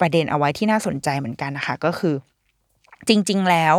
[0.00, 2.14] ประเด็นเอาไว้ที่น่าสนใจเหมือนกันนะคะ ก็คือ
[3.08, 3.74] จริง ๆแล้ว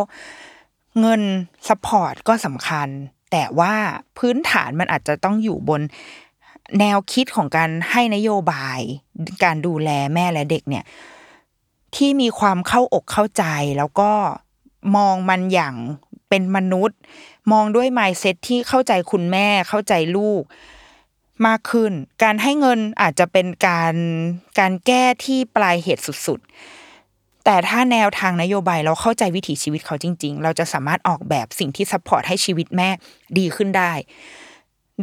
[1.00, 1.22] เงิน
[1.68, 2.88] สปอร์ตก็สำคัญ
[3.32, 3.74] แต่ว่า
[4.18, 5.82] พื้นฐานมันอาจจะต้องอยู่บน
[6.80, 8.80] แนวคิดของการให้นโยบาย
[9.44, 10.84] การดูแลแม่และเด็กเนี่ย
[11.96, 13.44] ที่มีความเข้าอกเข้าใจ
[13.78, 14.12] แล้วก็
[14.96, 15.76] มองมันอย่าง
[16.30, 16.98] เป็นมนุษย์
[17.52, 20.44] มองด้วย mindset ที่เข้าใจคุณแม่เข้าใจลูก
[21.48, 21.92] มากขึ้น
[22.24, 23.96] การให้เงินอาจจะเป็นการ
[24.60, 32.90] การแก้ที่ปลายเหตุสุดๆ แต่ถ้าแนวทางนโยบายเราเข้าใจวิถีชีวิตเขาจริง ๆ เราจะสามารถออกแบบสิ่งที่ support ให้ชีวิตแม่
[33.38, 33.92] ดีขึ้นได้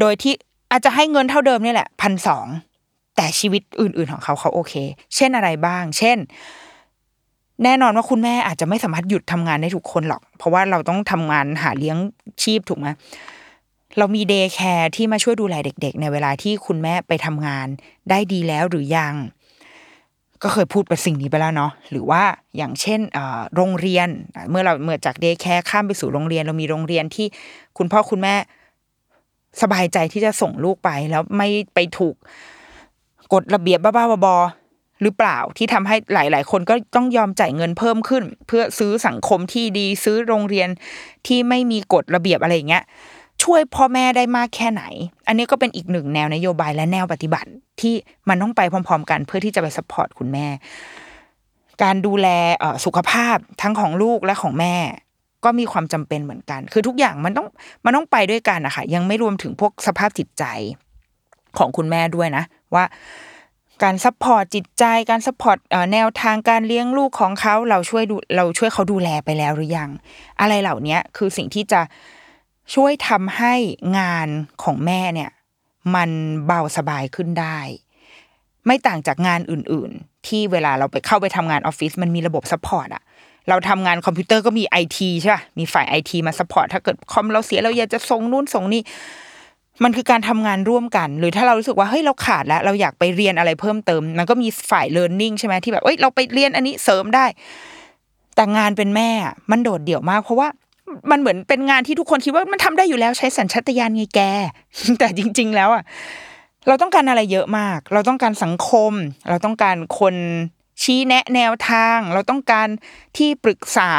[0.01, 0.35] โดยที่
[0.71, 2.47] อาจจะให้เงินเท่าเดิมนี่แหละพันสอง
[3.17, 4.75] แต่ชีวิตอื่น ๆของเขาเขาโอเค
[5.17, 6.19] เช่นอะไรบ้าง เช่น
[7.65, 11.97] แน่นอนว่าคุณแม่อาจจะไม่สามารถหยุดทำงานได้ทุกคนหรอก เพราะว่าเราต้องทำงานหาเลี้ยง
[12.43, 12.89] ชีพถูกไหม
[13.99, 17.67] เรามี daycare ที่มาช่วยดูแลเด็ก ๆ ในเวลาที่คุณแม่ไปทำงาน
[18.11, 19.15] ได้ดีแล้วหรือยัง
[20.43, 22.23] ก็เคยพูดไปสิ่งนี้ไปแล้วเนาะหรือว่า
[22.57, 23.01] อย่างเช่น
[23.55, 24.09] โรงเรียน
[24.51, 27.27] เมื่อเราเมื่อจาก daycare ข้ามไปสู่โรงเรียน เรามีโรงเรียนที่
[27.79, 28.35] คุณพ่อคุณแม่
[29.63, 32.15] สบายใจที่จะส่งลูกไป แล้วไม่ไปถูก
[33.33, 34.37] กฎระเบียบบ้าๆบอๆ
[35.03, 40.69] หรือเปล่าที่ทำให้หลาย ๆ คนก็ต้องยอมจ่ายเงินเพิ่มขึ้น เพื่อซื้อสังคมที่ดีซื้อโรงเรียน
[41.27, 42.85] ที่ไม่มีกฎระเบียบอะไรอย่างเงี้ย
[43.43, 44.83] ช่วยพ่อแม่ได้มากแค่ไหน
[45.29, 47.95] อันนี้ก็เป็นอีกหนึ่งแนวนโยบายและแนวปฏิบัติ ที่
[48.29, 50.47] มันต้องไปพร้อม ๆ กันเพื่อที่จะไป support คุณแม่
[51.83, 52.29] การดูแล
[52.85, 54.75] สุขภาพทั้งของลูกและของแม่
[55.45, 57.47] ก็มีความจำเป็นเหมือนกัน คือทุกอย่างมันต้อง
[57.85, 60.45] มันต้องไปด้วยกันนะคะยังไม่รวมถึงพวกสภาพจิตใจ
[61.59, 62.85] ของคุณแม่ด้วยนะ ว่า
[63.83, 65.59] การ support จิตใจการ support
[65.93, 69.91] แนวทางการเลี้ยงลูกของเขาเราช่วยดูเราช่วยเขาดูแลไปแล้วหรือยัง
[70.41, 71.81] อะไรเหล่านี้คือสิ่งที่จะ
[72.75, 73.55] ช่วยทำให้
[73.99, 74.29] งาน
[74.63, 75.31] ของแม่เนี่ย
[75.95, 76.11] มัน
[76.47, 77.59] เบาสบายขึ้นได้
[78.67, 83.03] ไม่ต่างจากงานอื่น ๆ ที่เวลาเราไปเข้าไปทำงานออฟฟิศมันมีระบบ support อะ
[83.49, 88.83] เราทำงานคอมพิวเตอร์ก็มีไอทีใช่ป่ะมีฝ่ายไอทีมา support ถ้าเกิดคอมเราเสียเราอยากจะส่งนู่นส่งนี่
[89.85, 97.27] มันคือการทำงานร่วมกัน หรือถ้าเรารู้สึกว่าเฮ้ยเราขาดแล้ว เราอยากไปเรียนอะไรเพิ่มเติม มันก็มีฝ่าย learning ใช่ไหมที่แบบเอ้ยเราไปเรียนอันนี้เสริมได้
[98.35, 99.11] แต่งานเป็นแม่
[99.51, 100.49] มันโดดเดี่ยวมาก เพราะว่า
[101.11, 104.21] มันเหมือนเป็นงานที่ทุกคนคิดว่ามันทำได้อยู่แล้วใช้สัญชาตญาณไงแก
[104.99, 105.83] แต่จริง ๆ แล้วอะ
[106.69, 108.93] เราต้องการอะไรเยอะมาก เราต้องการสังคม
[109.29, 110.15] เราต้องการคน
[110.83, 112.69] ชี้แนะแนวทาง เราต้องการ
[113.17, 113.91] ที่ปรึกษา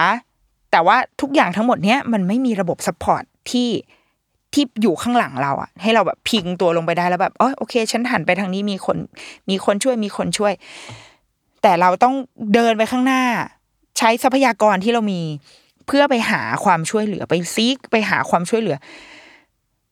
[0.72, 3.70] แต่ว่าทุกอย่างทั้งหมดเนี้ยมันไม่มีระบบสปอร์ตที่
[4.54, 8.98] ที่อยู่ข้างหลังเราอะให้เราแบบพิงตัวลงไปได้แล้วแบบอ๋อโอเค ฉันหันไปทางนี้มีคน
[9.50, 10.54] มีคนช่วยมีคนช่วย
[11.62, 12.16] แต่เราต้อง
[12.54, 13.24] เดินไปข้างหน้า
[13.98, 15.22] ใช้ทรัพยากรที่เรามี
[15.88, 18.78] เพื่อไปหาความช่วยเหลือไปซีกไปหาความช่วยเหลือ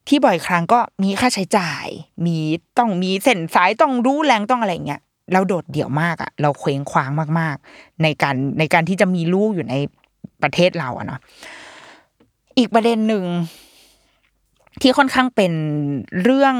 [0.07, 1.85] ที่บ่อยครั้งก็มีค่าใช้จ่าย
[2.25, 2.37] มี
[2.77, 5.01] ต้องมีเส้นสายต้องรู้แรงต้องอะไรเงี้ย
[5.33, 9.75] เราโดดเดี่ยวมากอะเราเคว้งคว้างมาก ๆ ในการในการที่จะมีลูกอยู่ใน
[10.43, 11.19] ประเทศเราอะเนาะ
[12.57, 13.23] อีกประเด็นหนึ่ง
[14.81, 15.53] ที่ค่อนข้างเป็น
[16.23, 16.55] เรื่อง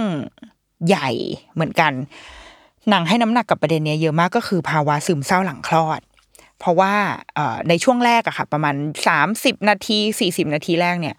[0.88, 1.10] ใหญ่
[1.54, 1.92] เหมือนกัน
[2.90, 6.02] หนังให้น้ำหนักกับประเด็นนี้เยอะมากก็คือภาวะซึมเศร้าหลังคลอด
[6.60, 6.94] เพราะว่า
[7.70, 8.76] ในช่วงแรกอะค่ะ ประมาณ
[9.08, 11.16] สามสิบนาทีสี่สิบนาทีแรกเนี่ย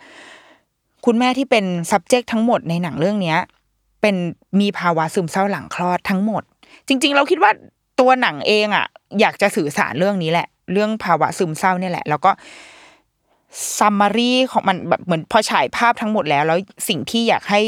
[1.06, 3.38] คุณแม่ที่เป็น subject ทั้งหมดในหนังเรื่องเนี้ย
[4.00, 4.16] เป็น
[4.60, 6.42] มีภาวะซึมเศร้าหลังคลอดทั้งหมด
[6.88, 7.52] จริง ๆ เราคิดว่า
[8.00, 8.86] ตัวหนังเองอะ
[9.20, 12.30] อยากจะสื่อสารเรื่องนี้แหละ เรื่องภาวะซึมเศร้าเนี่ยแหละ แล้วก็
[13.78, 17.60] summary ของมันแบบเหมือนพอฉายภาพทั้งหมดแล้ว แล้วสิ่งที่อยากให้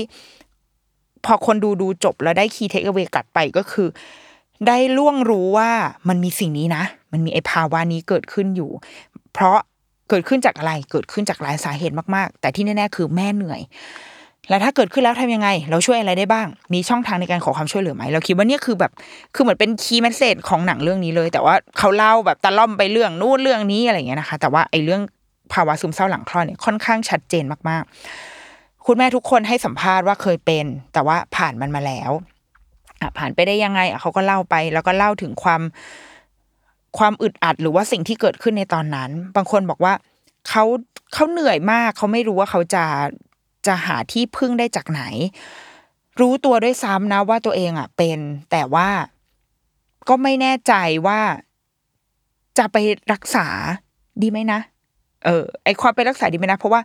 [1.24, 3.88] พอคนดูดูจบแล้วได้ key takeaway ลับไปก็คือ
[4.66, 5.70] ได้ล่วงรู้ว่า
[6.08, 8.70] มันมีสิ่งนี้นะ มันมีไอภาวะนี้เกิดขึ้นอยู่
[9.32, 9.58] เพราะ
[10.08, 13.60] เกิดขึ้นจากอะไรเกิดขึ้นจากหลายสาเหตุมาก ๆ แต่ที่แน่ ๆ คือแม่เหนื่อย
[14.50, 18.92] แล้วถ้าเกิดขึ้นแล้วทำยังไง เราช่วยอะไรได้บ้าง มีช่องทางในการขอความช่วยเหลือไหมเราคิดว่านี่คือแบบ
[19.34, 25.02] คือเหมือนเป็น key message ของหนังเรื่องนี้เลย แต่ว่าเขาเล่าแบบตะล่อมไปเรื่องนู้นเรื่องนี้อะไรอย่างเงี้ยนะคะ แต่ว่าไอ้เรื่อง
[25.52, 32.10] ภาวะซึมเศร้าหลังคลอดเนี่ยค่อนข้างชัดเจนมากๆ คุณแม่ทุกคนให้สัมภาษณ์ว่าเคยเป็น แต่ว่าผ่านมันมาแล้ว
[33.00, 35.62] อะผ่านไปได้ยังไงอะเขาก็เล่าไป แล้วก็เล่าถึงความ
[36.98, 39.92] ความอึดอัดหรือว่าสิ่งที่เกิดขึ้นในตอนนั้น บางคนบอกว่า
[40.48, 40.64] เขา
[41.14, 42.84] เขาเหนื่อยมาก เขาไม่รู้ว่าเขาจะ
[43.66, 45.02] จะหาที่พึ่งได้จากไหน
[46.20, 48.18] รู้ตัวด้วยซ้ำนะว่าตัวเองอะ เป็น
[48.50, 48.88] แต่ว่า
[50.08, 50.74] ก็ไม่แน่ใจ
[51.06, 51.20] ว่า
[52.58, 52.76] จะไป
[53.12, 53.46] รักษา
[54.22, 54.60] ดีไหมนะ
[55.24, 56.80] เออ ไอความไปรักษาดีไหมนะ เพราะว่า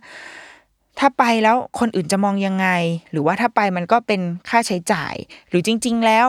[0.98, 2.68] ถ้าไปแล้วคนอื่นจะมองยังไง
[3.10, 5.14] หรือว่าถ้าไปมันก็เป็นค่าใช้จ่าย
[5.48, 6.26] หรือจริง ๆ แล้ว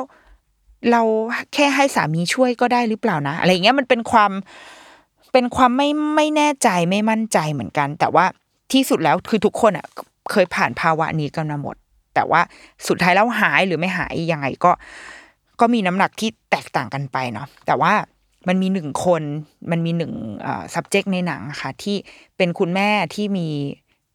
[0.91, 1.01] เรา
[1.53, 4.31] แค่ให้สามีช่วยก็ได้หรือเปล่านะ อะไรอย่างเงี้ยมันเป็นความ
[5.33, 8.25] เป็นความไม่ไม่แน่ใจไม่มั่นใจเหมือนกัน แต่ว่า
[8.71, 9.87] ที่สุดแล้วคือทุกคนอะ
[10.31, 11.75] เคยผ่านภาวะนี้กันมาหมด
[12.15, 12.41] แต่ว่า
[12.87, 14.71] สุดท้ายแล้วหายหรือไม่หายยังไงก็
[15.59, 17.93] ก็มีน้ำหนักที่แตกต่างกันไปเนาะแต่ว่า
[18.47, 19.21] มันมีหนึ่งคน
[19.71, 20.13] มันมีหนึ่ง
[20.73, 21.95] subject ในหนังค่ะ ที่
[22.37, 23.47] เป็นคุณแม่ที่มี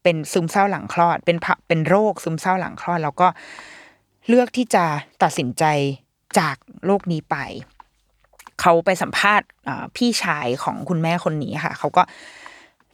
[0.03, 3.27] เป็นซึมเศร้าหลังคลอด เป็นเป็นโรคซึมเศร้าหลังคลอด แล้วก็
[4.27, 4.85] เลือกที่จะ
[5.23, 5.63] ตัดสินใจ
[6.39, 7.35] จากโลกนี้ไป
[8.61, 9.47] เขาไปสัมภาษณ์
[9.95, 12.03] พี่ชายของคุณแม่คนนี้ค่ะ เขาก็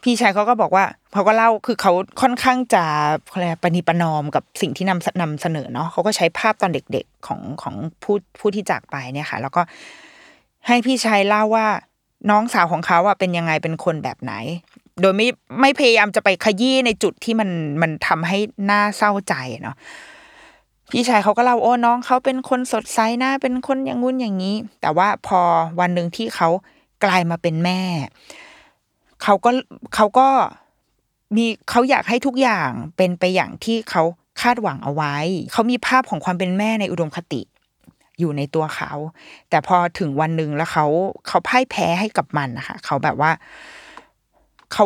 [0.03, 2.83] พี่ชายเขาก็บอกว่าเขาก็เล่าคือเขาค่อนข้างจะ
[3.31, 9.61] อะไรปณิปนอมกับสิ่งที่นำนำเสนอเนาะเขาก็ใช้ภาพตอนเด็กๆของของผู้ผู้ที่จากไปเนี่ยค่ะ แล้วก็
[10.67, 11.67] ให้พี่ชายเล่าว่า
[12.29, 14.33] น้องสาวของเขาอะเป็นยังไงเป็นคนแบบไหน
[15.01, 15.27] โดยไม่
[15.61, 17.49] ไม่พยายามจะไปขยี้ในจุดที่มัน
[17.81, 19.75] มันทำให้หน่าเศร้าใจเนาะ
[20.91, 25.39] พี่ชายเขาก็เล่าโอ้น้องเขาเป็นคนสดใสนะเป็นคนอย่างงุ้นอย่างนี้ แต่ว่าพอ
[25.79, 26.49] วันหนึ่งที่เขา
[27.03, 27.81] กลายมาเป็นแม่
[29.23, 29.49] เขาก็
[29.95, 30.27] เขาก็
[31.35, 34.03] มีเขาอยากให้ทุกอย่างเป็นไปอย่างที่เขา
[34.41, 35.15] คาดหวังเอาไว้
[35.51, 37.41] เขามีภาพของความเป็นแม่ในอุดมคติ
[38.19, 38.91] อยู่ในตัวเขา
[39.49, 40.85] แต่พอถึงวันหนึ่งแล้วเขา
[41.27, 43.31] เขาพ่ายแพ้ให้กับมันนะคะเขาแบบว่า
[44.73, 44.85] เขา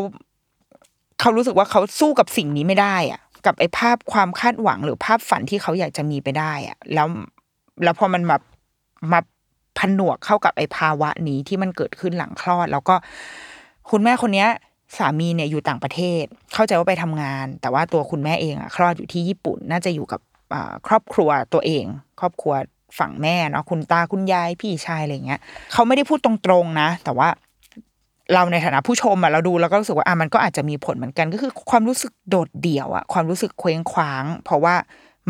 [1.19, 7.08] เขารู้สึกว่าเขาสู้กับสิ่งนี้ไม่ได้อะกับไอ้ภาพความคาดหวังหรือภาพฝันที่เขาอยากจะมีไปได้อะแล้ว
[7.84, 8.38] แล้วพอมันมา
[9.12, 9.19] มา
[9.80, 12.96] ผนวกเข้ากับไอ้ภาวะนี้ที่มันเกิดขึ้นหลังคลอด แล้วก็
[13.91, 14.46] คุณแม่คนนี้
[14.98, 20.22] สามีเนี่ยอยู่ต่างประเทศ เข้าใจว่าไปทำงาน แต่ว่าตัวคุณแม่เองอะคลอดอยู่ที่ญี่ปุ่น น่าจะอยู่กับ
[20.88, 21.86] ครอบครัวตัวเอง
[22.19, 22.54] ครอบครัว
[23.00, 25.39] ฝั่งแม่เนาะคุณตาคุณยายพี่ชายอะไรเงี้ย
[25.74, 27.30] เขาไม่ได้พูดตรงๆนะ แต่ว่า
[28.34, 34.76] เราในฐานะผู้ชมอะเราดูแล้วก็รู้สึกว่าอะมันก็อาจจะมีผลเหมือนกัน ก็คือความรู้สึกโดดเดี่ยวอะความรู้สึกเคว้งคว้าง เพราะว่า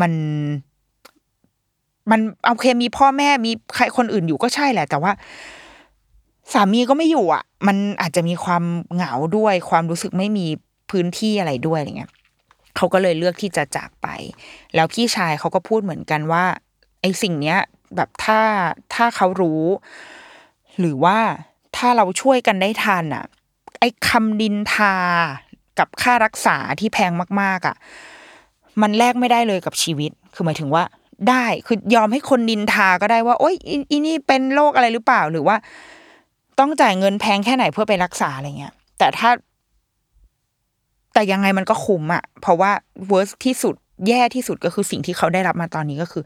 [0.00, 0.12] มัน
[2.10, 5.12] มันโอเคมีพ่อแม่มีใครคนอื่นอยู่ก็ใช่แหละ แต่ว่า
[6.52, 10.46] สามีก็ไม่อยู่อะ มันอาจจะมีความเหงาด้วย ความรู้สึกไม่มี
[10.90, 12.12] พื้นที่อะไรด้วยอะไรเงี้ย
[12.76, 14.06] เขาก็เลยเลือกที่จะจากไป
[14.74, 16.44] แล้วพี่ชายเขาก็พูดเหมือนกันว่า
[17.00, 17.58] ไอ้สิ่งเนี้ย
[17.96, 18.40] แบบถ้า
[18.94, 19.62] ถ้าเขารู้
[20.78, 21.18] หรือว่า
[21.76, 23.24] ถ้าเราช่วยกันได้ทันอะ
[23.80, 24.96] ไอ้คำดินทา
[25.78, 27.76] กับค่ารักษาที่แพงมาก ๆอะ
[28.82, 30.84] มันแลกไม่ได้เลยกับชีวิต คือหมายถึงว่า
[31.28, 33.54] ได้คือยอมให้คนดินทาก็ได้ว่า โอ๊ย
[33.90, 35.56] อีนี่เป็นโรคอะไรหรือเปล่าหรือว่า
[36.58, 39.30] ต้องจ่ายเงินแพงแค่ไหนเพื่อไปรักษาอะไรเงี้ย แต่ถ้า
[41.12, 42.70] แต่ยังไงมันก็คุ้มอะเพราะว่า
[43.08, 43.74] เวิร์ที่สุด
[44.08, 46.22] แย่ที่สุดก็คือสิ่งที่เขาได้รับมาตอนนี้ก็คือ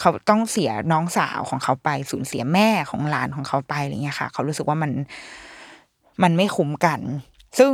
[0.00, 4.90] เขาต้องเสียน้องสาวของเขาไปสูญเสียแม่ของหลานของเขาไปอะไรเงี้ยค่ะ เขารู้สึกว่ามัน
[6.22, 7.00] มันไม่คุ้มกัน
[7.58, 7.72] ซึ่ง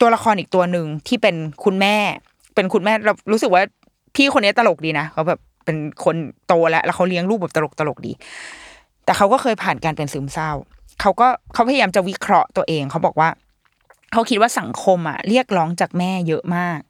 [0.00, 1.96] ตัวละครอีกตัวหนึ่งที่เป็นคุณแม่
[2.54, 3.62] เป็นคุณแม่เรารู้สึกว่า
[4.14, 8.12] พี่คนนี้ตลกดีนะเขาแบบเป็นคนโตแล้วแล้วเขาเลี้ยงลูกแบบตลกตลกดี
[9.04, 10.50] แต่เขาก็เคยผ่านการเป็นซึมเศร้า
[11.00, 13.28] เขาก็เขาพยายามจะวิเคราะห์ตัวเอง เขาบอกว่า
[14.12, 16.80] เขาคิดว่าสังคมอะ เรียกร้องจากแม่เยอะมาก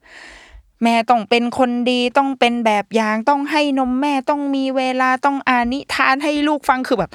[0.83, 7.11] แม่ต้องเป็นคนดีต้องเป็นแบบอย่างต้องให้นมแม่ต้องมีเวลาต้องอ่านนิทานให้ลูกฟังคือแบบ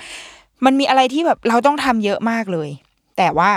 [0.64, 2.68] มันมีอะไรที่แบบเราต้องทำเยอะมากเลย
[3.16, 3.50] แต่ว่า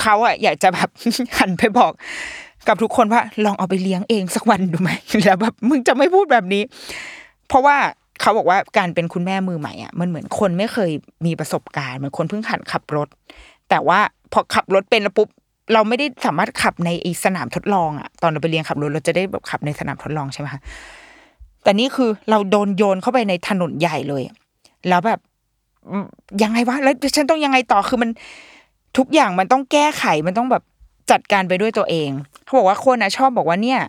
[0.00, 0.88] เขาอะอยากจะแบบ
[1.38, 1.92] หันไปบอก
[2.68, 4.90] กับทุกคนว่าลองเอาไปเลี้ยงเองสักวันดูไหม
[5.24, 6.62] แล้วแบบมึงจะไม่พูดแบบนี้
[7.48, 7.76] เพราะว่า
[8.20, 10.90] เขาบอกว่าการเป็นคุณแม่มือใหม่อะมันเหมือนคนไม่เคย
[11.26, 13.08] มีประสบการณ์เหมือนคนเพิ่งหัดขับรถ
[13.68, 13.98] แต่ว่า
[14.32, 15.28] พอขับรถเป็นแล้วปุ๊บ
[15.72, 16.90] เราไม่ได้สามารถขับใน
[17.24, 20.60] สนามทดลองอะตอนเราไปเรียนขับรถเราจะได้แบบขับในสนามทดลองใช่ไหมคะ
[21.62, 24.22] แต่นี่คือเราโดนโยนเข้าไปในถนนใหญ่เลย
[24.88, 25.20] แล้วแบบ
[26.42, 28.10] ยังไงวะแล้วฉันต้องยังไงต่อคือมัน
[28.98, 30.62] ทุกอย่างมันต้องแก้ไขมันต้องแบบ
[31.10, 32.10] จัดการไปด้วยตัวเอง
[32.44, 33.80] เขาบอกว่าคนนะชอบบอกว่าเนี่ย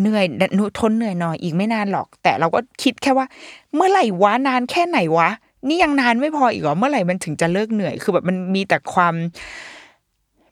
[0.00, 0.24] เหนื่อย
[0.58, 3.26] นุทนเหนื่อยหน่อยอีกไม่นานหรอก แต่เราก็คิดแค่ว่า
[3.74, 5.28] เมื่อไหร่วะนานแค่ไหนวะ
[5.68, 9.14] นี่ยังนานไม่พออีกเหรอเมื่อไหร่มันถึงจะเลิกเหนื่อย คือแบบมันมีแต่ความ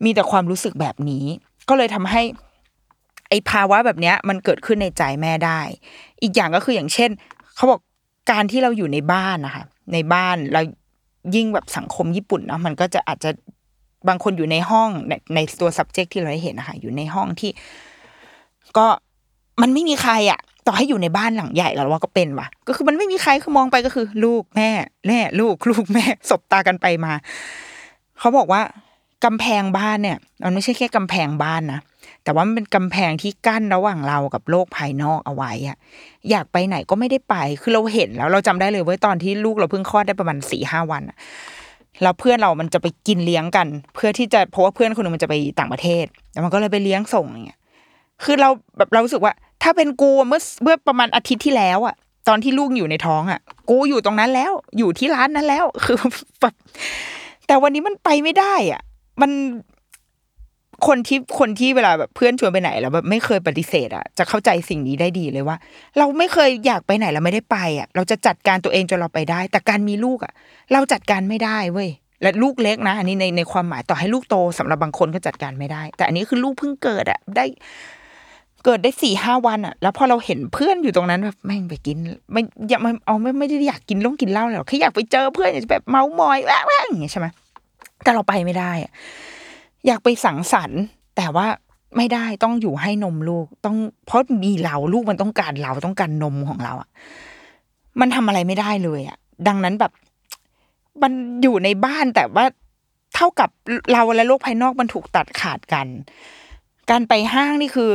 [0.05, 1.25] มีแต่ความรู้สึกแบบนี้
[1.69, 2.23] ก็เลยทำให้
[3.29, 5.61] ไอภาวะแบบเนี้ยมันเกิดขึ้นในใจแม่ได้
[6.23, 7.11] อีกอย่างก็คืออย่างเช่น
[7.57, 7.81] เขาบอก
[8.31, 10.63] การที่เราอยู่ในบ้านนะคะ ในบ้านเรา
[11.35, 13.31] ยิ่งแบบสังคมญี่ปุ่นเนาะมันก็จะอาจจะ
[14.09, 17.51] บางคนอยู่ในห้องในในตัว subject ที่เราได้เห็นนะคะอยู่ในห้องที่
[18.79, 18.87] ก็
[19.61, 24.71] มันไม่มีใครอะต่อให้อยู่ในบ้านหลังใหญ่เราว่าก็เป็นว่ะ ก็คือมันไม่มีใครคือมองไปก็คือ ลูกแม่
[25.07, 27.13] แม่ลูกลูกแม่สบตากันไปมา
[28.19, 28.63] เขาบอกว่า
[29.25, 31.81] กำแพงบ้านเนี่ย มันไม่ใช่แค่กำแพงบ้านนะ
[32.25, 35.77] แต่ว่ามันเป็นกำแพงที่กั้นระหว่างเรากับโลกภายนอกเอาไว้อะ
[36.31, 41.17] อยากไปไหนก็ไม่ได้ไป คือเราเห็นแล้วเราจำได้เลยว่าตอนที่ลูกเราเพิ่งคลอดได้ประมาณสี่ห้าวันอะ
[42.03, 47.59] แล้วเพื่อนเรามันจะไปกินเลี้ยงกัน เพื่อที่จะเพราะว่าเพื่อนคนหนึงมันจะไปต่างประเทศแล้วมันก็เลยไปเลี้ยงส่งอย่างเงี้ย
[48.25, 49.33] คือเราแบบเรารู้สึกว่า
[49.63, 51.95] ถ้าเป็นกูเมื่อเมื่อประมาณอาทิตย์ที่แล้วอะ
[52.29, 55.97] ตอนที่ลูกอยู่ในท้องอะกูอยู่ตรงนั้นแล้ว อยู่ที่ร้านนั้นแล้ว คือ
[56.41, 56.55] แบบ
[57.47, 58.81] แต่วันนี้มันไปไม่ได้ อะ
[59.21, 59.31] มัน
[60.87, 65.57] คนที่คนที่เวลาแบบเพื่อนชวนไปไหนแล้วแบบไม่เคยปฏิเสธอะจะเข้าใจสิ่งนี้ได้ดีเลยว่า
[65.99, 70.33] เราไม่เคยอยากไปไหนเราไม่ได้ไปอะ เราจะจัดการตัวเองจนเราไปได้ แต่การมีลูกอะ
[70.73, 71.89] เราจัดการไม่ได้เว้ย
[72.23, 77.45] และลูกเล็กนะอันนี้ในในความหมายต่อให้ลูกโตสำหรับบางคนก็จัดการไม่ได้ แต่อันนี้คือลูกเพิ่งเกิดอะได้
[78.65, 81.97] เกิดได้สี่ห้าวันอะแล้วพอเราเห็นเพื่อนอยู่ตรงนั้นแบบแม่งไปกิน
[82.33, 87.27] ไม่อยากมันเอาไม่ไม่ได้อยากกินล่งกินเหล้าเลยหรอกแค่อยากไปเจอเพื่อนอยากแบบเมามอยแว่แว่อย่างเงี้ยใช่ไหม
[88.03, 88.93] แต่เราไปไม่ได้อะ
[89.87, 90.83] อยากไปสังสรรค์
[91.17, 91.47] แต่ว่า
[91.97, 96.89] ไม่ได้ต้องอยู่ให้นมลูก ต้องเพราะมีเราลูกมันต้องการเราต้องการนมของเราอะ
[98.01, 99.17] มันทำอะไรไม่ได้เลยอะ
[99.49, 99.93] ดังนั้นแบบ
[101.03, 102.45] มันอยู่ในบ้านแต่ว่า
[103.15, 103.51] เท่ากับ
[103.93, 105.87] เราและโลกภายนอกมันถูกตัดขาดกัน
[106.91, 107.91] การไปห้างนี่คือ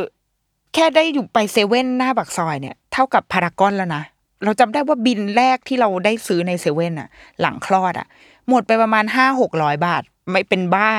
[0.74, 4.04] แค่ได้อยู่ไปเซเว่นหน้าปากซอยเนี่ยเท่ากับพารากอนแล้วนะ
[4.44, 7.10] เราจำได้ว่าบินแรกที่เราได้ซื้อในเซเว่นอะ
[7.42, 8.08] หลังคลอดอะ
[8.50, 10.92] หมดไปประมาณห้าหกร้อยบาท ไม่เป็นบ้า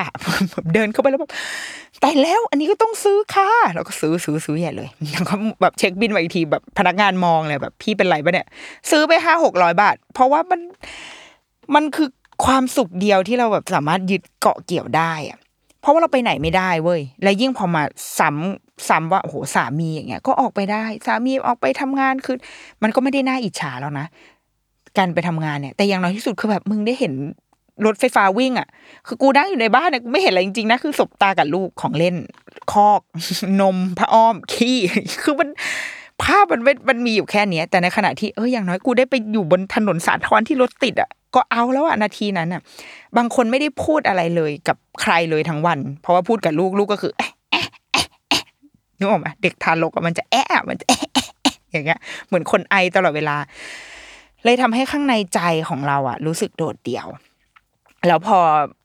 [0.51, 1.33] แบบเดินเข้าไปแล้วแบบ
[2.01, 8.47] แต่แล้ว อันนี้ก็ต้องซื้อค่ะเราก็ซื้อซื้อซื้อใหญ่เลยแล้วก็แบบเช็คบินมาอีกทีแบบพนักงานมองเลยแบบ พี่เป็นไรปะเนี่ย
[8.91, 10.61] ซื้อไปห้าหกร้อยบาท เพราะว่ามัน
[11.75, 12.09] มันคือ
[12.45, 15.39] ความสุขเดียวที่เราแบบสามารถยึดเกาะเกี่ยวได้อะ
[15.81, 17.83] เพราะว่าเราไปไหนไม่ได้เว้ย และยิ่งพอมา
[18.19, 22.37] ซ้ำ ซ้ำว่าโอ้โหสามีอย่างเงี้ยก็ออกไปได้ สามีออกไปทำงานคือ
[22.83, 24.07] มันก็ไม่ได้น่าอิจฉาแล้วนะ
[24.99, 27.15] การไปทำงานเนี่ย แต่อย่างน้อยที่สุดคือแบบมึงได้เห็น
[27.87, 28.69] รถไฟฟ้าวิ่งอะ
[29.07, 32.17] คือกูนั่งอยู่ในบ้านเนี่ยกูไม่เห็นอะไรจริงๆนะคือสบตากับลูกของเล่น
[32.73, 33.01] คอก
[33.61, 34.79] นมพระอ้อมขี้
[35.23, 35.49] คือมัน
[36.23, 42.61] ภาพมันม,มันมีอยู่แค่เนี้ย แต่ในขณะที่เอออย่างน้อยกูได้ไปอยู่บนถนนสาทรที่รถติดอะก็เอาแล้วอะนาทีนั้นอะ
[43.17, 48.45] บางคนไม่ได้พูดอะไรเลยกับใครเลยทั้งวัน เพราะว่าพูดกับลูกลูกก็คือเอ๊ะเอ๊ะเอ๊ะเอ๊ะ
[48.99, 53.37] นึกออกไหมเด็กทารกมันจะแอะมันจะแอะแอะแอะอย่างเงี้ย เหมือนคนไอตลอดเวลา
[54.45, 57.07] เลยทำให้ข้างในใจของเราอะรู้สึกโดดเดี่ยว
[58.07, 58.39] แล้วพอ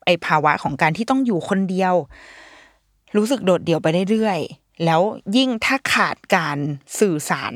[0.05, 1.95] ไอภาวะของการที่ต้องอยู่คนเดียว
[3.17, 5.01] รู้สึกโดดเดี่ยวไปเรื่อยๆแล้ว
[5.37, 6.57] ยิ่งถ้าขาดการ
[6.99, 7.53] สื่อสาร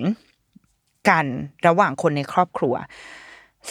[1.10, 1.26] กัน
[1.68, 2.76] ระหว่างคนในครอบครัว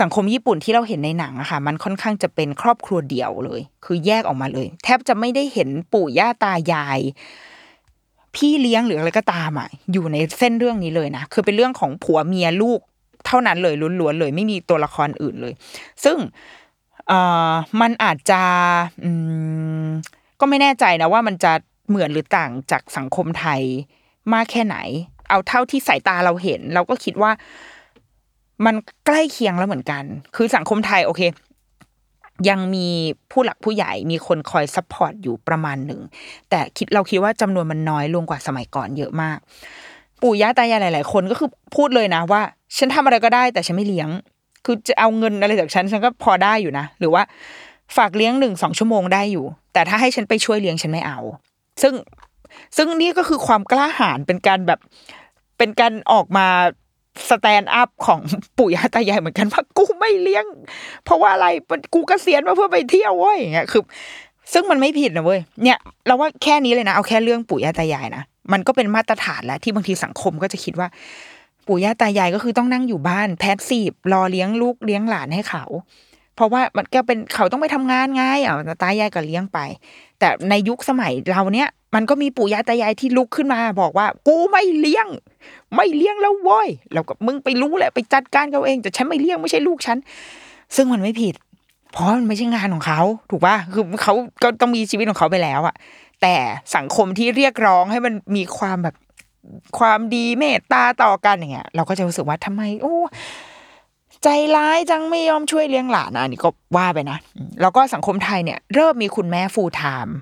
[0.00, 7.00] สังคมญี่ปุ่นที่เราเห็นในหนังอะค่ะ มันค่อนข้างจะเป็นครอบครัวเดี่ยวเลย คือแยกออกมาเลย แทบจะไม่ได้เห็นปู่ย่าตายาย
[8.36, 12.80] พี่เลี้ยงหรืออะไรก็ตามอะอยู่ในเส้นเรื่องนี้เลยนะคือเป็นเรื่องของผัวเมียลูก
[13.26, 15.54] เท่านั้นเลยล้วนๆเลย ไม่มีตัวละครอื่นเลย
[16.04, 16.16] ซึ่ง
[17.08, 17.20] เอ่
[17.50, 18.42] อมันอาจจะ
[19.04, 19.10] อื
[19.86, 19.86] ม
[20.40, 21.52] ก็ไม่แน่ใจนะว่ามันจะ
[21.88, 23.60] เหมือนหรือต่างจากสังคมไทย
[24.32, 24.76] มากแค่ไหน
[25.30, 27.30] เอาเท่าที่สายตาเราเห็น เราก็คิดว่า
[28.66, 28.74] มัน
[29.06, 30.02] ใกล้เคียงแล้วเหมือนกัน
[30.36, 31.22] คือสังคมไทยโอเค
[32.48, 32.88] ยังมี
[33.30, 36.00] ผู้หลักผู้ใหญ่มีคนคอย support อยู่ประมาณหนึ่ง
[36.50, 39.38] แต่คิดเราคิดว่าจำนวนมันน้อยลงกว่าสมัยก่อนเยอะมาก
[40.22, 42.42] ปู่ย่าตายายหลาย ๆ คนก็คือพูดเลยนะว่า
[42.76, 44.08] ฉันทำอะไรก็ได้ แต่ฉันไม่เลี้ยง
[44.64, 47.22] คือจะเอาเงินอะไรจากฉันฉันก็พอได้อยู่นะหรือว่า
[47.96, 51.18] ฝากเลี้ยงหนึ่งสองชั่วโมงได้อยู่ แต่ถ้าให้ฉันไปช่วยเลี้ยงฉันไม่เอา
[51.82, 51.94] ซึ่ง
[52.76, 54.80] ซึ่งนี่ก็คือความกล้าหาญเป็นการแบบ
[55.58, 56.46] เป็นการออกมา
[57.30, 58.20] stand up ของ
[58.58, 60.44] ปู่ย่าตายายเหมือนกันว่ากูไม่เลี้ยง
[61.04, 63.82] เพราะว่าอะไรมันกูเกษียณมาเพื่อไปเที่ยวเว้ยอย่างเงี้ยคือ
[64.52, 70.88] ซึ่งมันไม่ผิดนะเว้ยเนี่ยเราว่าแค่นี้เลยนะเอาแค่เรื่องปู่ย่าตายายนะมันก็เป็นมาตรฐานแล้วที่บางทีสังคมก็จะคิดว่า
[71.66, 75.64] ปู่ย่าตายายก็คือต้องนั่งอยู่บ้านแพสซีฟรอเลี้ยงลูกเลี้ยงหลานให้เขา
[76.36, 79.58] เพราะว่ามันก็เป็นเขาต้องไปทำงานไงอะตายายก็เลี้ยงไป
[80.18, 85.06] แต่ในยุคสมัยเราเนี้ยมันก็มีปู่ย่าตายายที่ลุกขึ้นมา บอกว่า กูไม่เลี้ยง
[85.74, 89.98] ไม่เลี้ยงแล้วโว้ยแล้วก็มึงไปรู้แหละไปจัดการเขาเองแต่ฉันไม่เลี้ยงไม่ใช่ลูกฉัน
[90.76, 91.34] ซึ่งมันไม่ผิด
[91.92, 93.00] เพราะมันไม่ใช่งานของเขา
[93.30, 95.74] ถูกป่ะคือเขาก็ต้องมีชีวิตของเขาไปแล้วอะ
[96.22, 96.34] แต่
[96.76, 98.94] สังคมที่เรียกร้องให้มันมีความแบบ
[99.78, 102.96] ความดีเมตตาต่อกันอย่างเงี้ยเราก็จะรู้สึกว่าทำไมโอ้
[104.22, 107.18] ใจร้ายจังไม่ยอมช่วยเลี้ยงหลานอันนี้ก็ว่าไปนะ
[107.60, 110.14] แล้วก็สังคมไทยเนี่ยเริ่มมีคุณแม่ full-time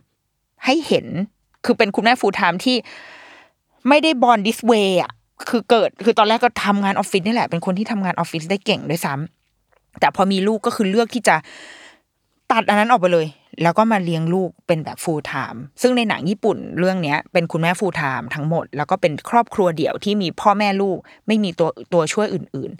[0.64, 1.06] ให้เห็น
[1.64, 2.76] คือเป็นคุณแม่ full-time ที่
[3.88, 5.12] ไม่ได้ born this way อะ
[5.48, 11.36] คือเกิดคือตอนแรกก็ทำงานออฟฟิศนี่แหละเป็นคนที่ทำงานออฟฟิศได้เก่งด้วยซ้ำแต่พอมีลูกก็คือเลือกที่จะ
[12.52, 13.26] ตัดอันนั้นออกไปเลย
[13.62, 22.70] แล้วก็มาเลี้ยงลูกเป็นแบบ full time ซึ่งในหนังญี่ปุ่นเรื่องเนี้ย เป็นคุณแม่ full time ทั้งหมด แล้วก็เป็นครอบครัวเดี่ยวที่มีพ่อแม่ลูกไม่มีตัวตัวช่วยอื่น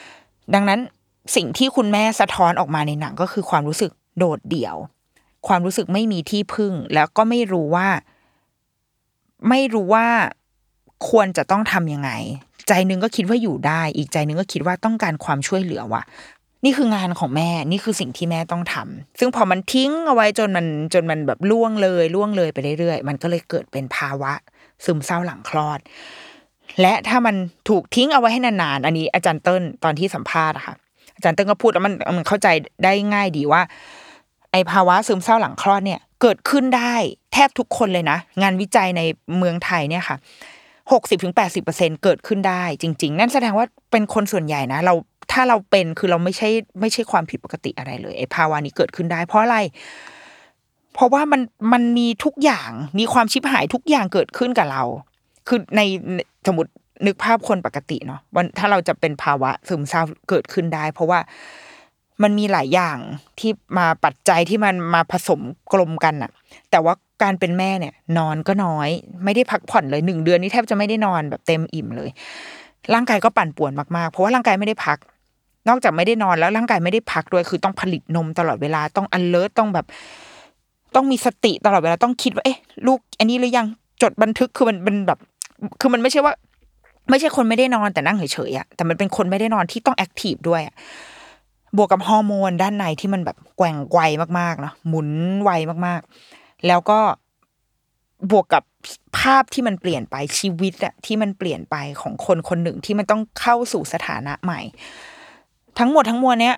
[0.00, 0.80] ๆ ดังนั้น
[1.36, 4.76] สิ่งที่คุณแม่สะท้อนออกมาในหนังก็คือความรู้สึกโดดเดี่ยว
[5.48, 7.88] ความรู้สึกไม่มีที่พึ่ง แล้วก็ไม่รู้ว่า
[9.48, 10.06] ไม่รู้ว่า
[11.08, 12.10] ควรจะต้องทำยังไง
[12.68, 16.02] ใจนึงก็คิดว่าอยู่ได้ อีกใจนึงก็คิดว่าต้องการความช่วยเหลือว่ะ
[16.64, 24.32] นี่คืองานของแม่ นี่คือสิ่งที่แม่ต้องทำซึ่งพอมันทิ้งเอาไว้จนมันจนมันแบบล่วงเลยล่วงเลยไปเรื่อยๆ มันก็เลยเกิดเป็นภาวะ
[24.84, 25.80] ซึมเศร้าหลังคลอด
[26.80, 27.36] และถ้ามัน
[27.68, 30.74] ถูกทิ้งเอาไว้ให้นานๆ อันนี้อาจารย์เติ้ลตอนที่สัมภาษณ์อะค่ะ
[31.14, 32.48] อาจารย์เติ้ลก็พูดแล้วมันมันเข้าใจ
[32.84, 33.62] ได้ง่ายดีว่า
[34.52, 36.94] ไอภาวะซึมเศร้าหลังคลอดเนี่ย เกิดขึ้นได้
[37.32, 39.02] แทบทุกคนเลยนะ งานวิจัยใน
[39.38, 40.16] เมืองไทยเนี่ยค่ะ
[40.92, 44.94] หกสิบถึงแปดสิบเปอร์เซ็นเกิดขึ้นได้จริง ๆ นั่นแสดงว่าเป็นคนส่วนใหญ่นะ เรา
[45.32, 46.48] ถ้าเราเป็นคือเราไม่ใช่
[46.80, 49.58] ไม่ใช่ความผิดปกติอะไรเลยไอ้ภาวะนี้เกิดขึ้นได้ เพราะอะไร
[50.94, 51.40] เพราะว่ามัน
[51.72, 54.84] มันมีทุกอย่างมีความชิบหายทุกอย่างเกิดขึ้นกับเรา
[55.48, 55.80] คือใน
[56.46, 56.70] สมมติ
[57.06, 61.20] นึกภาพคนปกติเนาะวันถ้าเราจะเป็นภาวะซึมเศร้าเกิดขึ้นได้ เพราะว่า
[62.22, 62.98] มันมีหลายอย่าง
[63.38, 65.40] ที่มาปัจจัยที่มันมาผสม
[65.72, 66.30] กลมกันอะ
[66.70, 68.88] แต่ว่า การเป็นแม่เนี่ย นอนก็น้อย
[69.24, 72.10] ไม่ได้พักผ่อนเลยหนึ่งเดือนนี้แทบจะไม่ได้นอนแบบเต็มอิ่มเลย
[72.94, 74.98] ร่างกายก็ปั่นป่วนมากๆ เพราะว่าร่างกายไม่ได้พัก
[75.68, 79.86] นอกจากไม่ได้นอนแล้วร่างกายไม่ได้พักด้วยคือต้องผลิตนมตลอดเวลาต้อง alert ต้องแบบ
[80.94, 83.66] ต้องมีสติตลอดเวลาต้องคิดว่าเอ๊ะ ลูก อันนี้หรือยัง
[84.02, 85.18] จดบันทึกคือมันเป็นแบบ
[85.80, 86.32] คือมันไม่ใช่ว่า
[87.10, 90.74] ไม่ใช่คนไม่ได้นอนแต่นั่งเฉยๆอะแต่มันเป็นคนไม่ได้นอนที่ต้อง active ด้วยอะ
[91.76, 94.00] บวกกับฮอร์โมนด้านในที่มันแบบแกว่งไกว
[94.38, 95.08] มากๆเนาะหมุน
[95.42, 95.50] ไว
[95.86, 97.00] มากๆ แล้วก็
[98.30, 98.62] บวกกับ
[99.18, 104.60] ภาพที่มันเปลี่ยนไปชีวิตอะที่มันเปลี่ยนไปของคนคนหนึ่งที่มันต้องเข้าสู่สถานะใหม่
[105.78, 106.56] ทั้งหมดทั้งมวลเนี้ย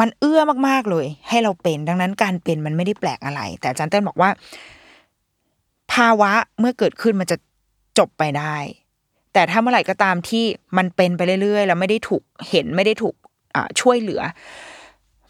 [0.00, 4.30] มันเอื้อมากๆเลย ให้เราเป็นดังนั้นการเป็นมันไม่ได้แปลกอะไร แต่อาจารย์เต้นบอกว่า
[5.92, 7.36] ภาวะเมื่อเกิดขึ้นมันจะ
[7.98, 8.56] จบไปได้
[9.32, 10.44] แต่ถ้าเมื่อไหร่ก็ตามที่
[10.76, 13.14] มันเป็นไปเรื่อยๆ แล้วไม่ได้ถูกเห็นไม่ได้ถูก
[13.80, 14.22] ช่วยเหลือ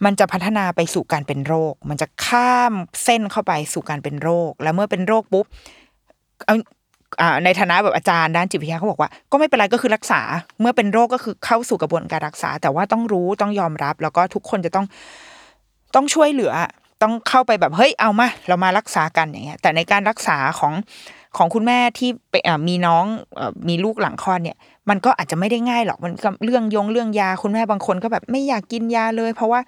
[0.05, 2.73] มันจะพัฒนาไปสู่การเป็นโรค มันจะข้าม
[3.05, 5.47] เส้นเข้าไปสู่การเป็นโรค แล้วเมื่อเป็นโรคปุ๊บ
[6.47, 6.57] เอา
[7.45, 10.21] ในฐานะแบบอาจารย์ด้านจิตวิทยาเขาบอกว่า ก็ไม่เป็นไรก็คือรักษา
[10.61, 14.87] เมื่อเป็นโรคก็คือเข้าสู่กระบวนการรักษา แต่ว่าต้องรู้ต้องยอมรับ แล้วก็ทุกคนจะต้อง
[15.95, 16.53] ต้องช่วยเหลือ
[17.03, 20.73] ต้องเข้าไปแบบเฮ้ยเอามา เรามารักษากันอย่างเงี้ยแต่ในการรักษาของ
[21.37, 22.11] ของคุณแม่ที่
[22.69, 23.05] มีน้อง
[23.69, 24.57] มีลูกหลังคลอดเนี่ย
[24.89, 26.13] มันก็อาจจะไม่ได้ง่ายหรอกมัน
[26.45, 29.61] เรื่องยงเรื่องยาคุณแม่บางคนก็แบบไม่อยากกินยาเลย เพราะว่า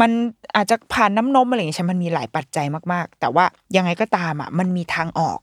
[0.00, 0.10] มัน
[0.56, 3.44] อาจจะผ่านน้ำนมอะไรอย่างเงี้ยมันมีหลายปัจจัยมากๆ แต่ว่า
[3.76, 5.38] ยังไงก็ตามอะมันมีทางออก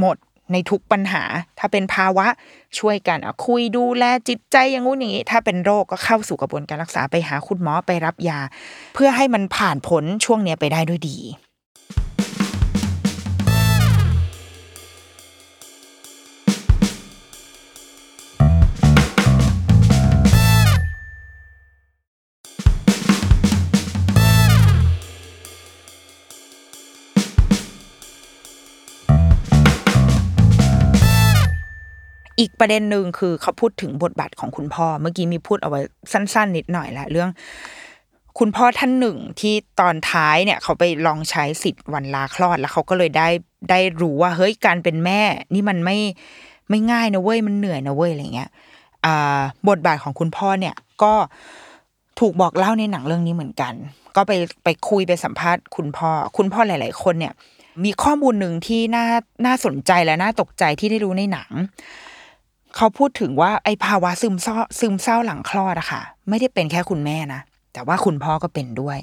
[0.00, 0.16] หมด
[0.52, 1.22] ในทุกปัญหา
[1.58, 2.26] ถ้าเป็นภาวะ
[2.78, 8.40] ช่วยกันคุยดูแลจิตใจอย่างงู้นอย่างนี้ ถ้าเป็นโรคก็เข้าสู่กระบวนการรักษาไปหาคุณหมอไปรับยา
[8.94, 11.18] เพื่อให้มันผ่านผลช่วงเนี้ยไปได้ด้วยดี
[32.40, 35.80] อีกประเด็นหนึ่งคือเขาพูดถึงบทบาทของคุณพ่อ เมื่อกี้มีพูดเอาไว้
[36.12, 37.30] สั้น ๆ นิดหน่อยแหละเรื่อง
[38.38, 43.28] คุณพ่อท่านหนึ่งที่ตอนท้ายเนี่ย เขาไปลองใช้สิทธิ์วันลาคลอดแล้วเขาก็เลยได้
[43.70, 45.20] ได้รู้ว่า เฮ้ยการเป็นแม่
[45.54, 45.98] นี่มันไม่
[46.70, 48.50] ไม่ง่ายนะเว้ยมันเหนื่อยนะเว้ยอะไรเงี้ย
[49.68, 51.12] บทบาทของคุณพ่อเนี่ยก็
[52.20, 53.72] ถูกบอกเล่าในหนังเรื่องนี้เหมือนกัน
[54.16, 54.32] ก็ไป
[54.64, 57.32] ไปคุยไปสัมภาษณ์คุณพ่อ คุณพ่อหลาย ๆ คนเนี่ย
[57.84, 59.06] มีข้อมูลหนึ่งที่น่า
[59.46, 61.50] น่าสนใจและน่าตกใจที่ได้รู้ในหนัง
[62.76, 67.40] เขาพูดถึงว่าไอ้ภาวะซึมเศร้าซึมเศร้าหลังคลอดอะค่ะ ไม่ได้เป็นแค่คุณแม่นะ
[67.72, 68.98] แต่ว่าคุณพ่อก็เป็นด้วย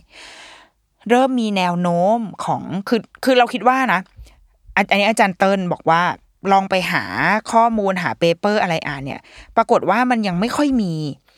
[1.10, 4.00] เริ่มมีแนวโน้มของคือคือเราคิดว่านะ
[4.76, 6.02] อันนี้อาจารย์เติ้ลบอกว่า
[6.52, 7.04] ลองไปหา
[7.52, 9.22] ข้อมูลหาเปเปอร์อะไรอ่านเนี่ย
[9.56, 10.94] ปรากฏว่ามันยังไม่ค่อยมี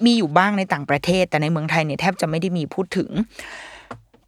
[0.06, 3.10] มีอยู่บ้างในต่างประเทศ แต่ในเมืองไทยเนี่ยแทบจะไม่ได้มีพูดถึง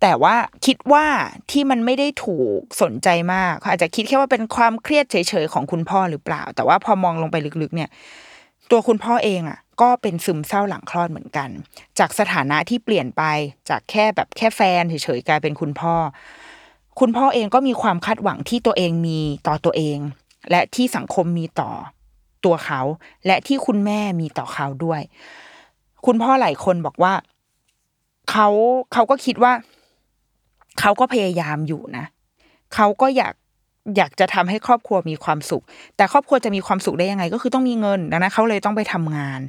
[0.01, 0.35] แต่ว่า
[0.65, 1.05] คิดว่า
[1.51, 7.89] ที่มันไม่ได้ถูกสนใจมากเขาอาจจะคิดแค่ว่าเป็นความเครียดเฉยๆของคุณพ่อหรือเปล่า แต่ว่าพอมองลงไปลึกๆเนี่ย
[8.71, 11.49] ตัวคุณพ่อเองอะ ก็เป็นซึมเศร้าหลังคลอดเหมือนกัน
[11.99, 13.23] จากสถานะที่เปลี่ยนไป
[13.69, 15.95] จากแค่แบบแค่แฟนเฉยๆกลายเป็นคุณพ่อ
[16.99, 19.97] คุณพ่อเองก็มีความคาดหวังที่ตัวเองมีต่อตัวเอง
[20.49, 21.71] และที่สังคมมีต่อ
[22.45, 22.81] ตัวเขา
[23.25, 25.01] และที่คุณแม่มีต่อเขาด้วย
[26.05, 27.13] คุณพ่อหลายคนบอกว่า
[28.31, 28.47] เขา
[28.93, 29.53] เขาก็คิดว่า
[30.79, 32.05] เขาก็พยายามอยู่นะ
[32.75, 33.33] เขาก็อยาก
[33.97, 35.63] อยากจะทำให้ครอบครัวมีความสุข
[35.97, 39.39] แต่ครอบครัวจะมีความสุขได้ยังไง ก็คือต้องมีเงินดังนั้นเขาเลยต้องไปทำงาน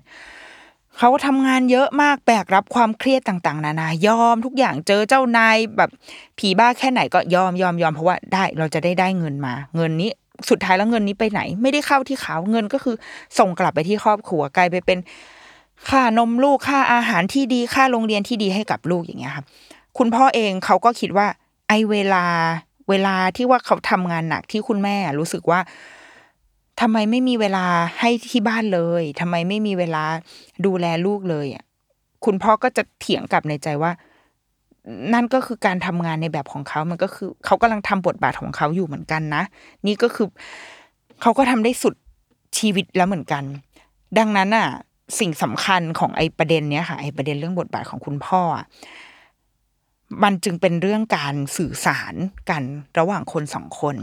[0.98, 5.90] เขาทำงานเยอะมากแบกรับความเครียดต่าง ๆ นานายอมทุกอย่างเจอเจ้านายแบบ
[6.38, 10.10] ผีบ้าแค่ไหนก็ยอมยอมยอมเพราะว่าได้เราจะได้ได้เงินมา เงินนี้
[10.50, 12.96] สุดท้ายแล้วเงินนี้ไปไหน ไม่ได้เข้าที่เขาเงินก็คือ
[13.38, 14.98] ส่งกลับไปที่ครอบครัวกลายไปเป็น
[15.88, 19.46] ค่านมลูกค่าอาหารที่ดีค่าโรงเรียนที่ดีให้กับลูกอย่างเงี้ยครับ
[19.98, 21.26] คุณพ่อเองเขาก็คิดว่า
[21.68, 22.24] ไอเวลา
[22.88, 25.60] เวลาที่ว่าเขาทำงานหนักที่คุณแม่รู้สึกว่า
[26.80, 27.66] ทำไมไม่มีเวลา
[27.98, 30.04] ให้ที่บ้านเลยทำไมไม่มีเวลา
[30.66, 31.64] ดูแลลูกเลยอะ
[32.24, 33.92] คุณพ่อก็จะเถียงกลับในใจว่า
[35.14, 39.42] นั่นก็คือการทำงานในแบบของเขา มันก็คือ เขากำลังทำบทบาทของเขาอยู่เหมือนกันนะ
[39.86, 40.26] นี่ก็คือ
[41.20, 41.94] เขาก็ทำได้สุด
[42.58, 43.44] ชีวิตแล้วเหมือนกัน
[44.18, 44.68] ดังนั้นอะ
[45.18, 48.66] สิ่งสำคัญของไอ้ประเด็นเนี้ยค่ะไอ้ประเด็นเรื่องบทบาทของคุณพ่ออะ
[50.22, 52.14] มันจึงเป็นเรื่องการสื่อสาร
[52.50, 52.62] กัน
[52.98, 53.96] ระหว่างคนสองคน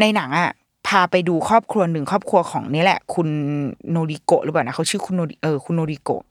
[0.00, 0.50] ในหนังอะ
[0.86, 3.28] พาไปดูครอบครัวหนึ่งครอบครัวของนี่แหละ คุณ
[3.90, 6.22] โนริโกะหรือเปล่านะเขาชื่อคุณโนริเออคุณโนริโกะ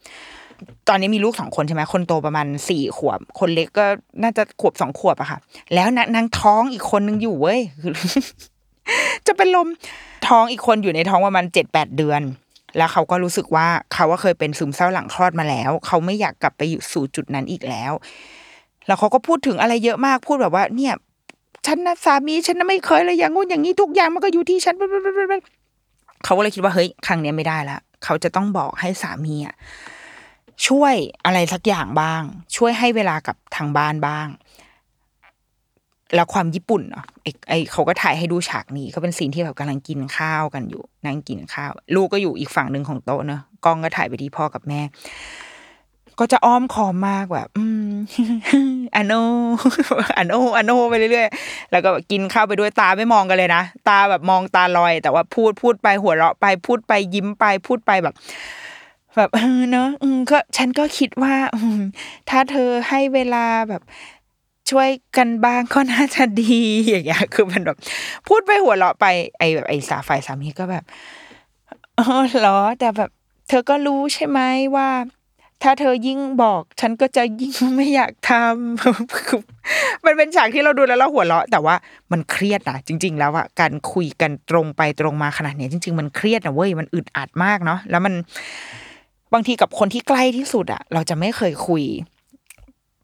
[0.88, 3.86] ตอนนี้มีลูกสองคนใช่ไหมคนโตประมาณสี่ขวบ คนเล็กก็
[4.24, 5.40] น่าจะขวบสองขวบอะค่ะ
[5.74, 7.60] แล้วนางท้องอีกคนนึงอยู่เว้ย
[9.28, 9.68] จะเป็นลม
[10.28, 12.22] ท้องอีกคนอยู่ในท้องประมาณเจ็ดแปดเดือน
[12.78, 17.92] แล้วเขาก็รู้สึกว่าเขาว่าเคยเป็นซึมเศร้าหลังคลอดมาแล้ว เขาไม่อยากกลับไปอยู่สู่จุดนั้นอีกแล้ว
[18.90, 20.94] แล้วเขาก็พูดถึงอะไรเยอะมากพูดแบบว่า เนี่ย
[21.66, 24.76] ฉันนะสามีฉันนะไม่เคยเลยอย่างงู้นอย่างนี้ทุกอย่างมันก็อยู่ที่ฉัน
[26.24, 29.56] เขาก็เลยคิดว่าเฮ้ยครั้งนี้ไม่ได้ละเขาจะต้องบอกให้สามีอะ
[30.68, 32.22] ช่วยอะไรสักอย่างบ้าง
[32.56, 34.28] ช่วยให้เวลากับทางบ้านบ้าง
[36.16, 44.82] แล้วความญี่ปุ่นเนาะไอ้ไอเขาก็ถ่ายให้ดูฉากนี้ก็เป็นซีนที่แบบกำลังกินข้าวกันอยู่ นั่งกินข้าว ลูกก็อยู่อีกฝั่งหนึ่งของโต๊ะเนาะกล้องก็ถ่ายไปที่พ่อกับแม่
[46.20, 47.92] ก็จะอ้อมคอมมากแบบ อืม
[48.96, 49.14] อันโน
[50.18, 58.16] อันโนอันโนไปเรื่อยๆ แล้วก็กินข้าวไปด้วยตาไม่มองกันเลยนะ ตาแบบมองตาลอย แต่ว่าพูดพูดไปหัวเราะไปพูดไปยิ้มไปพูดไปแบบ
[59.18, 59.30] แบบ
[59.72, 59.90] เนอะ
[60.32, 61.34] ก็ฉันก็คิดว่า
[62.30, 63.82] ถ้าเธอให้เวลาแบบ
[64.70, 67.78] ช่วยกันบ้างก็น่าจะดีอย่างเงี้ย คือมันแบบ
[68.28, 69.06] พูดไปหัวเราะไป
[69.38, 70.84] ไอแบบไอสาฝ่ายสามีก็แบบ
[71.98, 72.06] อ๋อ
[72.40, 73.10] เหรอแต่แบบ
[73.50, 74.40] เธอก็รู้ใช่ไหม
[74.76, 74.90] ว่า
[75.64, 81.76] ถ้าเธอยิ่งบอก ฉันก็จะยิ่งไม่อยากทำมันเป็นฉากที่เราดูแล้วเราหัวเราะ แต่ว่า
[82.12, 88.14] มันเครียดนะจริง ๆ แล้วอะการคุยกันตรงไปตรงมาขนาดนี้จริง ๆ มันเครียดนะเว้ยมันอึดอัดมากเนาะแล้วมัน
[89.34, 91.84] บางทีกับคนที่ใกล้ที่สุดอะเราจะไม่เคยคุย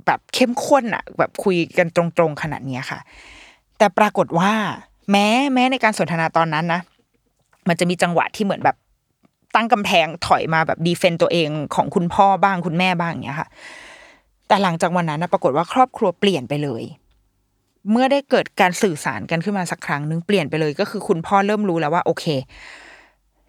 [0.06, 3.00] แบบเข้มข้นอะแบบคุยกันตรงๆขนาดนี้ค่ะ
[3.78, 4.52] แต่ปรากฏว่า
[5.12, 6.82] แม้แม้ในการสนทนาตอนนั้นนะ
[7.68, 8.76] มันจะมีจังหวะที่เหมือนแบบ
[9.56, 13.48] ตั้งกำแพงถอยมาแบบดีเฟนต์ตัวเองของคุณพ่อบ้างคุณแม่บ้างอย่างเงี้ยค่ะ
[14.48, 16.84] แต่หลังจากวันนั้นนะปรากฏว่าครอบครัวเปลี่ยนไปเลย
[17.92, 22.26] เมื่อได้เกิดการสื่อสารกันขึ้นมาสักครั้งนึงเปลี่ยนไปเลยก็คือคุณพ่อเริ่มรู้แล้วว่า โอเค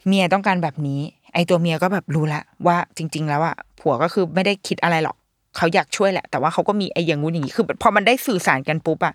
[0.06, 1.00] เมียต้องการแบบนี้
[1.34, 5.16] ไอตัวเมียก็แบบรู้แล้วว่าจริง ๆ แล้วอะผัวก็คือไม่ได้คิดอะไรหรอก
[5.56, 9.14] เขาอยากช่วยแหละ แต่ว่าเขาก็มีไออย่างงู้นอย่างนี้คือพอมันได้สื่อสารกันปุ๊บอะ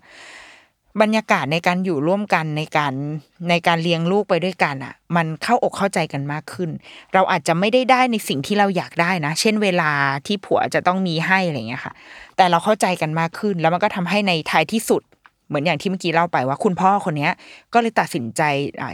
[1.00, 2.94] บรรยากาศในการอยู่ร่วมกันในการ
[3.48, 6.70] ในการเลี้ยงลูกไปด้วยกันอะมันเข้าอกเข้าใจกันมากขึ้น
[7.14, 9.90] เราอาจจะไม่ได้ได้ในสิ่งที่เราอยากได้นะ เช่นเวลา
[10.26, 11.92] ที่ผัวจะต้องมีให้อะไรเงี้ยค่ะ
[12.36, 15.02] แต่เราเข้าใจกันมากขึ้น แล้วมันก็ทำให้ในท้ายที่สุด
[15.48, 17.28] เหมือนอย่างที่เมื่อกี้เล่าไปว่า คุณพ่อคนนี้
[17.72, 18.42] ก็เลยตัดสินใจ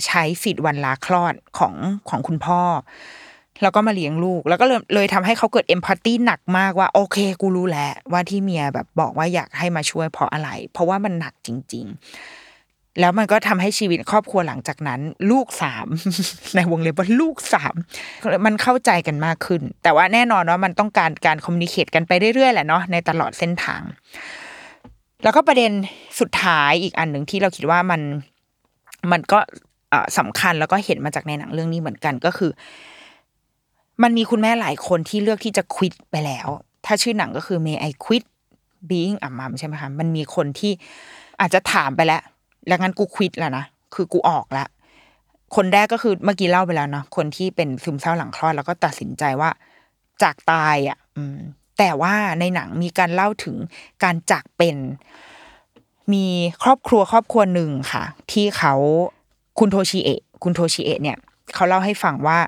[0.06, 1.74] ใช้สิทธิ์วันลาคลอดของ
[2.08, 2.60] ของคุณพ่อ
[3.62, 15.00] แล้วก็มาเลี้ยงลูก แล้วก็เลยเลยทำให้เขาเกิดเอมพัตตีหนักมากว่า โอเค กูรู้แล้วว่าที่เมียแบบบอกว่าอยากให้มาช่วยเพราะอะไร เพราะว่ามันหนักจริง ๆ แล้วมันก็ทำให้ชีวิตครอบครัวหลังจากนั้น
[15.30, 15.86] ลูกสาม
[16.54, 17.74] ในวงเล็บว่าลูกสาม
[18.46, 23.82] มันเข้าใจกันมากขึ้น แต่ว่าแน่นอนว่ามันต้องการการคอมมิวนิเคตกันไปเรื่อยๆแหละเนาะในตลอดเส้นทาง
[25.24, 25.72] แล้วก็ประเด็น
[26.20, 28.00] สุดท้ายอีกอันหนึ่งที่เราคิดว่ามัน
[29.12, 29.38] มันก็
[30.18, 32.50] สำคัญแล้วก็เห็นมาจากในหนังเรื่องนี้เหมือนกันก็คือ
[34.02, 36.48] มันมีคุณแม่หลายคนที่เลือกที่จะควิดไปแล้ว
[36.86, 38.24] ถ้าชื่อหนังก็คือ May I quit
[38.90, 40.72] being a mom ใช่ไหมคะ มันมีคนที่
[41.40, 42.22] อาจจะถามไปแล้ว
[42.66, 44.66] แล้วงั้นกูควิดแล้วนะ คือกูออกละ
[45.56, 49.50] คนแรกก็คือเมื่อกี้เล่าไปแล้วเนาะ คนที่เป็นซึมเศร้าหลังคลอดแล้วก็ตัดสินใจว่า
[50.22, 51.38] จากตายอะ อืม
[51.78, 53.56] แต่ว่าในหนังมีการเล่าถึง
[54.02, 54.76] การจากเป็น
[56.12, 56.26] มี
[56.62, 58.74] ครอบครัวครอบครัวหนึ่งค่ะ ที่เขา
[59.58, 61.18] คุณโทชิเอะ คุณโทชิเอะเนี่ย
[61.54, 62.38] เขาเล่าให้ฟังว่า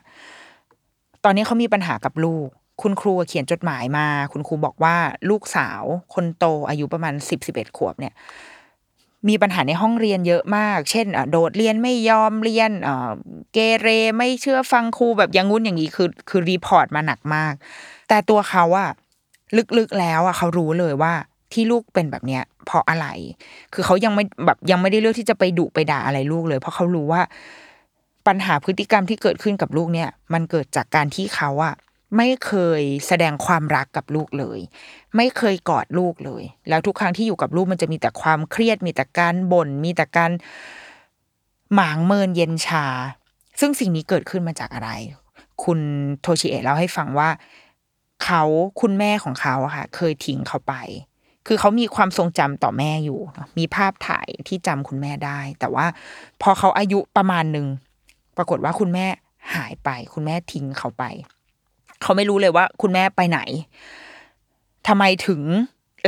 [1.25, 2.49] ตอนนี้เขามีปัญหากับลูก
[2.83, 4.97] คุณครูเขียนจดหมายมา คุณครูบอกว่า
[5.31, 5.83] ลูกสาว
[6.15, 8.15] คนโตอายุประมาณสิบสิบเอ็ดขวบเนี่ย
[9.29, 12.71] มีปัญหาในห้องเรียนเยอะมาก เช่นโดดเรียนไม่ยอมเรียน
[13.53, 17.55] เกเรไม่เชื่อฟังครูแบบอย่างงุ้นอย่างนี้คือ คือ report มาหนักมาก
[18.09, 18.91] แต่ตัวเขาอะ
[19.79, 21.13] ลึกๆแล้วอะเขารู้เลยว่า
[21.53, 23.07] ที่ลูกเป็นแบบเนี้ยเพราะอะไร
[23.75, 27.23] คือเขายังไม่แบบยังไม่ได้เลือกที่จะไปดุไปด่าอะไรลูกเลย เพราะเขารู้ว่า
[28.31, 31.75] ปัญหาพฤติกรรมที่เกิดขึ้นกับลูกเนี่ย มันเกิดจากการที่เขาอะ
[32.17, 34.59] ไม่เคยแสดงความรักกับลูกเลย
[35.17, 40.31] ไม่เคยกอดลูกเลย แล้วทุกครั้งที่อยู่กับลูกมันจะมีแต่ความเครียด มีแต่การบ่นมีแต่การ
[41.75, 42.87] หมางเมินเย็นชา
[43.61, 44.91] ซึ่งสิ่งนี้เกิดขึ้นมาจากอะไร
[45.65, 45.81] คุณ
[46.21, 47.31] โทชิเอะเล่าให้ฟังว่า
[48.25, 48.43] เขา
[48.81, 50.75] คุณแม่ของเขาค่ะ เคยทิ้งเขาไป
[51.47, 53.21] คือเขามีความทรงจำต่อแม่อยู่
[53.59, 55.87] มีภาพถ่ายที่จำคุณแม่ได้ แต่ว่า
[56.43, 57.67] พอเขาอายุประมาณหนึ่ง
[58.41, 59.07] ปรากฏว่าคุณแม่
[59.55, 61.05] หายไป คุณแม่ทิ้งเขาไป
[62.03, 63.41] เขาไม่รู้เลยว่า คุณแม่ไปไหน
[64.89, 65.43] ทำไมถึง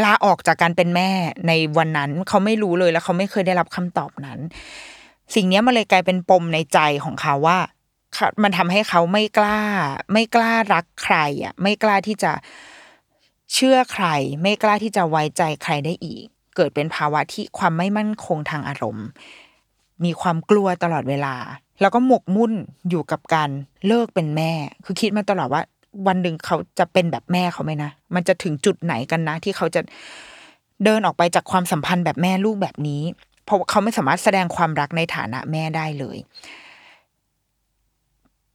[0.04, 1.10] ลาออกจากการเป็นแม่
[1.48, 4.38] ในวันนั้น เขาไม่รู้เลยแล้วเขาไม่เคยได้รับคำตอบนั้น
[5.34, 7.58] สิ่งนี้มันเลยกลายเป็นปมในใจของเขาว่า
[8.42, 9.60] มันทำให้เขาไม่กล้า
[10.12, 12.32] ไม่กล้ารักใครอะ ไม่กล้าที่จะ
[13.54, 14.06] เชื่อใคร
[14.42, 16.26] ไม่กล้าที่จะไว้ใจใครได้อีก
[16.56, 19.06] เกิดเป็นภาวะที่ความไม่มั่นคงทางอารมณ์
[20.04, 21.34] มีความกลัวตลอดเวลา
[21.82, 22.52] แล้วก็หมกมุ่น
[22.90, 23.50] อยู่กับการ
[23.86, 24.52] เลิกเป็นแม่
[24.84, 25.62] คือคิดมาตลอดว่า
[26.06, 29.80] วันหนึ่งเขาจะเป็นแบบแม่เขาไหมนะ มันจะถึงจุดไหนกันนะ ที่เขาจะ
[30.84, 33.02] เดินออกไปจากความสัมพันธ์แบบแม่ลูกแบบนี้
[33.44, 36.18] เพราะเขาไม่สามารถแสดงความรักในฐานะแม่ได้เลย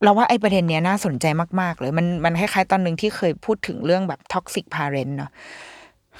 [0.04, 1.26] เราว่าไอ้ประเด็นเนี้ยน่าสนใจ
[1.62, 5.32] มาก ๆ เลย มันมันคล้ายๆตอนหนึ่งที่เคยพูดถึงเรื่องแบบ toxic parent เนาะ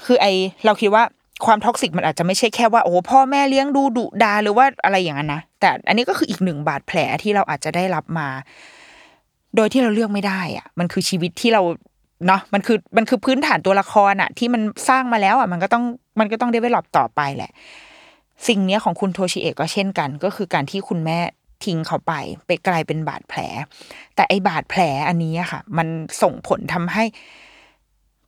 [0.04, 0.26] คือไอ
[0.64, 1.04] เราคิดว่า
[1.46, 8.28] ความ toxic มันอาจจะไม่ใช่แค่ว่าโอ้พ่อแม่เลี้ยงดูดุดาหรือว่าอะไรอย่างนั้นนะแต่อันนี้ก็คืออีกหนึ่งบาดแผลที่เราอาจจะได้รับมา
[9.56, 11.62] โดยที่เราเลือกไม่ได้อะมันคือชีวิตที่เรา
[12.26, 15.84] เนาะมันคือมันคือพื้นฐานตัวละครอะที่มันสร้างมาแล้วอะมันก็ต้อง
[16.20, 17.50] มันก็ต้องได้เวลลอปต่อไปแหละ
[18.48, 21.18] สิ่งนี้ของคุณโทชิเอะก็เช่นกัน ก็คือการที่คุณแม่
[21.64, 22.12] ทิ้งเขาไป
[22.46, 23.40] ไปกลายเป็นบาดแผล
[24.14, 25.88] แต่ไอบาดแผลอันนี้ค่ะ มัน
[26.22, 27.04] ส่งผลทำให้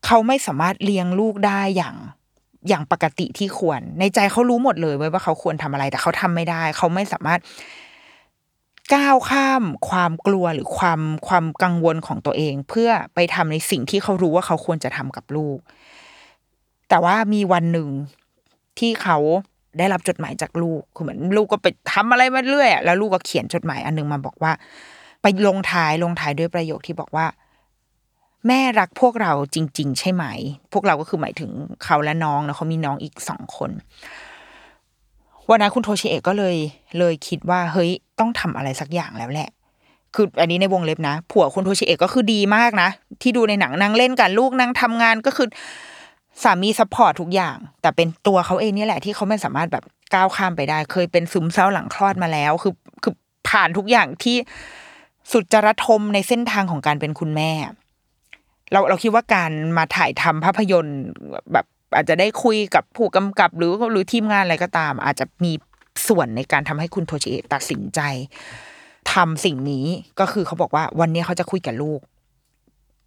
[0.07, 1.97] เขาไม่สามารถเลี้ยงลูกได้อย่าง
[2.69, 7.41] อย่างปกติที่ควร ในใจเขารู้หมดเลยว่าเขาควรทำอะไร แต่เขาทำไม่ได้ เขาไม่สามารถ
[8.95, 15.59] ก้าวข้ามความกลัวหรือความความกังวลของตัวเอง เพื่อไปทำในสิ่งที่เขารู้ว่าเขาควรจะทำกับลูก
[16.89, 17.89] แต่ว่ามีวันหนึ่ง
[18.79, 19.19] ที่เขา
[19.79, 24.53] ได้รับจดหมายจากลูกคือเหมือนลูกก็ไปทำอะไรมาเรื่อยแล้วลูกก็เขียนจดหมายอันนึงมาบอกว่า
[25.23, 27.27] ไปลงท้ายลงท้ายด้วยประโยคที่บอกว่า
[28.47, 30.25] แม่รักพวกเราจริง ๆ ใช่ไหม
[30.73, 31.51] พวกเราก็คือหมายถึง
[31.85, 33.71] เขาและน้องแล้วเขามีน้องอีกสองคน
[35.49, 36.57] วันนั้นคุณโทชิเอะก็เลย
[36.99, 39.51] เลยคิดว่าเฮ้ยต้องทำอะไรสักอย่างแล้วแหละ
[40.15, 42.89] คืออันนี้ในวงเล็บนะ ผัวคุณโทชิเอะก็คือดีมากนะ
[43.23, 45.49] ที่ดูในหนังนั่งเล่นกับลูกนั่งทำงานก็คือ
[46.43, 49.85] สามี support ทุกอย่าง แต่เป็นตัวเขาเองนี่แหละที่เขาไม่สามารถแบบ
[50.15, 53.15] ก้าวข้ามไปได้ เคยเป็นซึมเศร้าหลังคลอดมาแล้ว คือคือ
[53.49, 54.37] ผ่านทุกอย่างที่
[55.33, 57.51] สุดจะระทมในเส้นทางของการเป็นคุณแม่
[58.73, 61.01] เราเราคิดว่าการมาถ่ายทำภาพยนตร์
[61.53, 65.53] แบบอาจจะได้คุยกับผู้กำกับหรือหรือทีมงานอะไรก็ตาม อาจจะมี
[66.09, 68.01] ส่วนในการทำให้คุณโทชิเอะตัดสินใจ
[69.13, 69.87] ทำสิ่งนี้
[70.21, 72.01] ก็คือเขาบอกว่าวันนี้เขาจะคุยกับลูก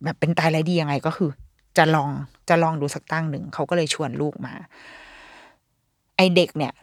[0.03, 1.29] แบบเป็นตายไรดียังไงก็คือ
[1.77, 2.09] จะลอง
[2.49, 4.53] จะลองดูสักตั้งหนึ่งเขาก็เลยชวนลูกมา
[6.17, 6.73] ไอเด็กเนี่ย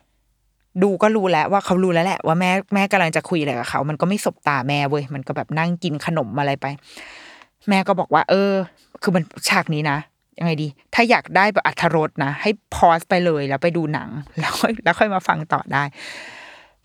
[0.83, 6.66] ดูก็รู้แล้วว่าเขารู้แล้วแหละว่าแม่แม่กำลังจะคุยอะไรกับเขา มันก็ไม่สบตาแม่เว้ยมันก็แบบนั่งกินขนมอะไรไป
[7.69, 8.53] แม่ก็บอกว่า เออ
[9.03, 9.99] คือมันฉากนี้นะ
[10.39, 14.09] ยังไงดี ถ้าอยากได้แบบอัธรสนะ ให้พอสไปเลยแล้วไปดูหนัง
[14.39, 14.53] แล้ว
[14.85, 15.83] แล้วค่อยมาฟังต่อได้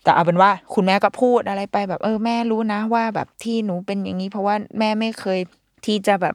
[0.02, 5.40] แต่เอาเป็นว่าคุณแม่ก็พูดอะไรไปแบบ เออแม่รู้นะว่าแบบที่หนูเป็นอย่างนี้ เพราะว่าแม่ไม่เคย
[5.86, 6.34] ที่จะแบบ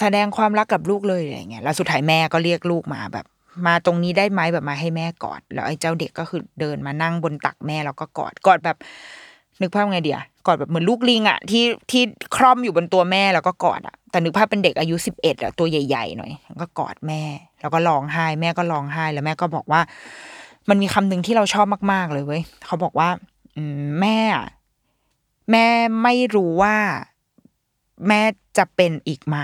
[0.00, 3.26] แสดงความรักกับลูกเลยอะไรเงี้ยแล้วสุดท้ายแม่ก็เรียกลูกมาแบบ
[3.66, 8.76] มาตรงนี้ได้ไหมแบบมาให้แม่กอด แล้วไอ้เจ้าเด็กก็คือเดินมานั่งบนตักแม่แล้วก็กอดกอดแบบ
[9.60, 10.18] นึกภาพไงเดีย
[10.48, 12.02] กอดแบบเหมือนลูกลิงอะที่ที่
[12.36, 17.22] คร่อมอยู่บนตัวแม่แล้วก็กอดอะแต่นึกภาพเป็นเด็กอายุสิบเอ็ดอะตัวใหญ่ๆหน่อยก็กอดแม่
[17.60, 19.80] แล้วก็ร้องไห้ แม่ก็ร้องไห้ แล้วแม่ก็บอกว่า
[20.68, 23.08] มันมีคำหนึ่งที่เราชอบมาก ๆ เลยเว้ยเขาบอกว่า
[23.56, 24.18] อืมแม่
[25.52, 25.66] แม่
[26.02, 26.76] ไม่รู้ว่า
[28.08, 28.20] แม่
[28.58, 29.36] จะเป็นอีกไหม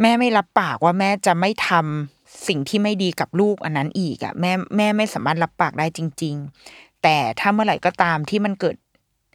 [0.00, 6.34] แม่ไม่รับปากว่าแม่จะไม่ทำสิ่งที่ไม่ดีกับลูกอันนั้นอีกอะแม่แม่ไม่สามารถรับปากได้จริง
[6.70, 8.76] ๆ แต่ถ้าเมื่อไหร่ก็ตามที่มันเกิด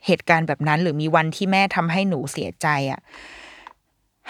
[0.06, 3.00] เหตุการณ์แบบนั้น หรือมีวันที่แม่ทำให้หนูเสียใจอะ่ะ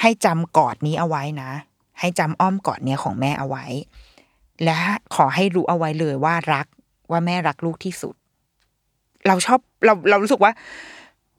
[0.02, 1.52] ให้จำกอดนี้เอาไว้นะ
[2.00, 3.66] ให้จำอ้อมกอดเนี้ยของแม่เอาไว้
[4.64, 4.80] และ
[5.16, 6.68] ขอให้รู้เอาไว้เลยว่ารัก
[7.12, 8.16] ว่าแม่รักลูกที่สุด
[9.28, 10.52] เราชอบเราเรารู้สึกว่า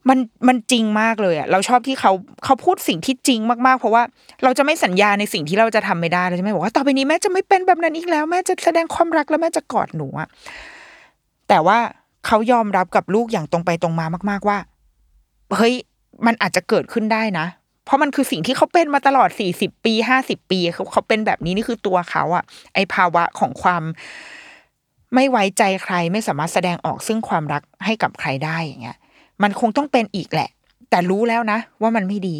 [0.09, 2.11] มันมันจริงมากเลยอะเราชอบที่เขา
[2.45, 4.03] เขาพูดสิ่งที่จริงมากๆ เพราะว่า
[4.43, 10.27] เราจะไม่สัญญาในสิ่งที่เราจะทำไม่ได้เราจะไม่บอกว่าต่อไปนี้แม่จะไม่เป็นแบบนั้นอีกแล้ว แม่จะแสดงความรักแล้วแม่จะกอดหนูอะ
[11.49, 11.77] แต่ว่า
[12.27, 14.57] เขายอมรับกับลูกอย่างตรงไปตรงมามาก ๆว่า
[15.57, 15.75] เฮ้ย
[16.25, 17.45] มันอาจจะเกิดขึ้นได้นะ
[17.85, 23.83] เพราะมันคือสิ่งที่เขาเป็นมาตลอดสี่สิบปีห้าสิบปีเขาเขาเป็นแบบนี้นี่คือตัวเขาอะไอภาวะของความ
[25.15, 28.97] ไม่ไว้ใจใครไม่สามารถแสดงออกซึ่งความรักให้กับใครได้อย่างเงี้ย
[29.43, 30.49] มันคงต้องเป็นอีกแหละ
[30.89, 32.37] แต่รู้แล้วนะ ว่ามันไม่ดี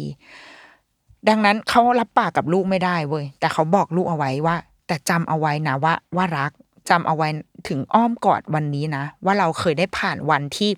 [1.28, 6.52] ดังนั้นเขารับปากกับลูกไม่ได้เว้ยแต่เขาบอกลูกเอาไว้ว่า แต่จำเอาไว้นะว่าว่ารัก
[6.90, 7.28] จำเอาไว้
[7.68, 10.70] ถึงอ้อมกอดวันนี้นะ ว่าเราเคยได้ผ่านวันที่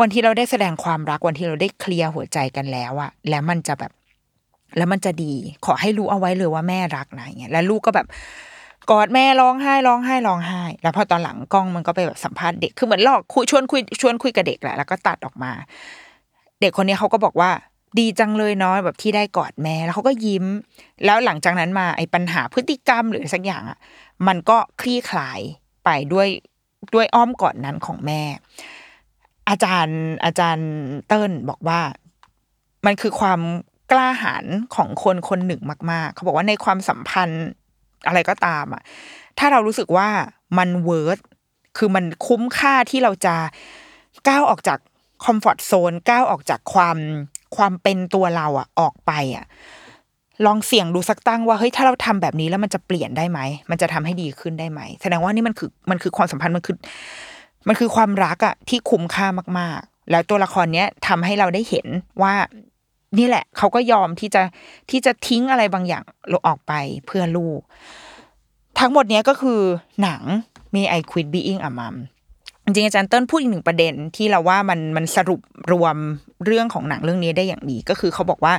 [0.00, 3.92] วันที่เราได้แสดงความรักวันที่เราได้เคลียร์หัวใจกันแล้วอะแล้วมันจะแบบ
[4.76, 8.06] แล้วมันจะดี ขอให้รู้เอาไว้เลยว่าแม่รักนะอย่างเงี้ยแล้วลูกก็แบบ
[8.90, 15.52] กอดแม่ร้องไห้ร้องไห้ร้องไห้ แล้วพอตอนหลังกล้องมันก็ไปแบบสัมภาษณ์เด็กคือเหมือนหลอกคุยชวนคุยชวนคุยกับเด็กแหละแล้วก็ตัดออกมา
[16.60, 17.50] เด็กคนนี้เขาก็บอกว่า
[17.98, 20.44] ดีจังเลยเนาะแบบที่ได้กอดแม่แล้วเขาก็ยิ้ม
[21.04, 23.78] แล้วหลังจากนั้นมาไอ้ปัญหาพฤติกรรมหรือสักอย่างอะ
[24.26, 25.40] มันก็คลี่คลาย
[25.84, 26.28] ไปด้วย
[26.94, 28.22] ด้วยอ้อมกอดนั้นของแม่
[29.48, 30.70] อาจารย์อาจารย์
[31.08, 31.80] เติ้ลบอกว่า
[32.86, 33.40] มันคือความ
[33.90, 35.62] กล้าหาญของคนคนหนึ่ง
[35.92, 37.46] มาก ๆ เขาบอกว่าในความสัมพันธ์
[38.06, 38.82] อะไรก็ตามอะ
[39.38, 40.08] ถ้าเรารู้สึกว่า
[40.58, 41.18] มัน worth
[41.78, 43.36] คือมันคุ้มค่าที่เราจะ
[44.28, 44.78] ก้าวออกจาก
[45.24, 46.96] comfort zone ก้าวออกจากความ
[47.56, 49.46] ความเป็นตัวเราอะออกไปอะ
[50.46, 56.76] ลองเสี่ยงดูสักตั้งว่าเฮ้ยถ้าเราทำแบบนี้แล้วมันจะเปลี่ยนได้ไหมมันจะทำให้ดีขึ้นได้ไหมแสดงว่านี่มันคือมันคือความสัมพันธ์มันคือ
[57.68, 59.26] มันคือความรักอะที่คุ้มค่า
[59.58, 61.86] มากๆ แล้วตัวละครเนี้ยทำให้เราได้เห็น
[62.22, 62.34] ว่า
[63.18, 64.42] นี่แหละ เขาก็ยอมที่จะ
[64.90, 66.72] ที่จะทิ้งอะไรบางอย่างลงออกไป
[67.06, 67.60] เพื่อลูก
[68.78, 69.60] ทั้งหมดเนี้ยก็คือ
[70.02, 70.22] หนัง
[70.74, 71.96] May I Quit Being a Mom
[72.64, 75.40] จริงอาจารย์เติ้ลพูดอีกหนึ่งประเด็นที่เราว่ามันมันสรุป
[75.72, 75.96] รวม
[76.44, 78.54] เรื่องของหนังเรื่องนี้ได้อย่างดีก็คือเขาบอกว่า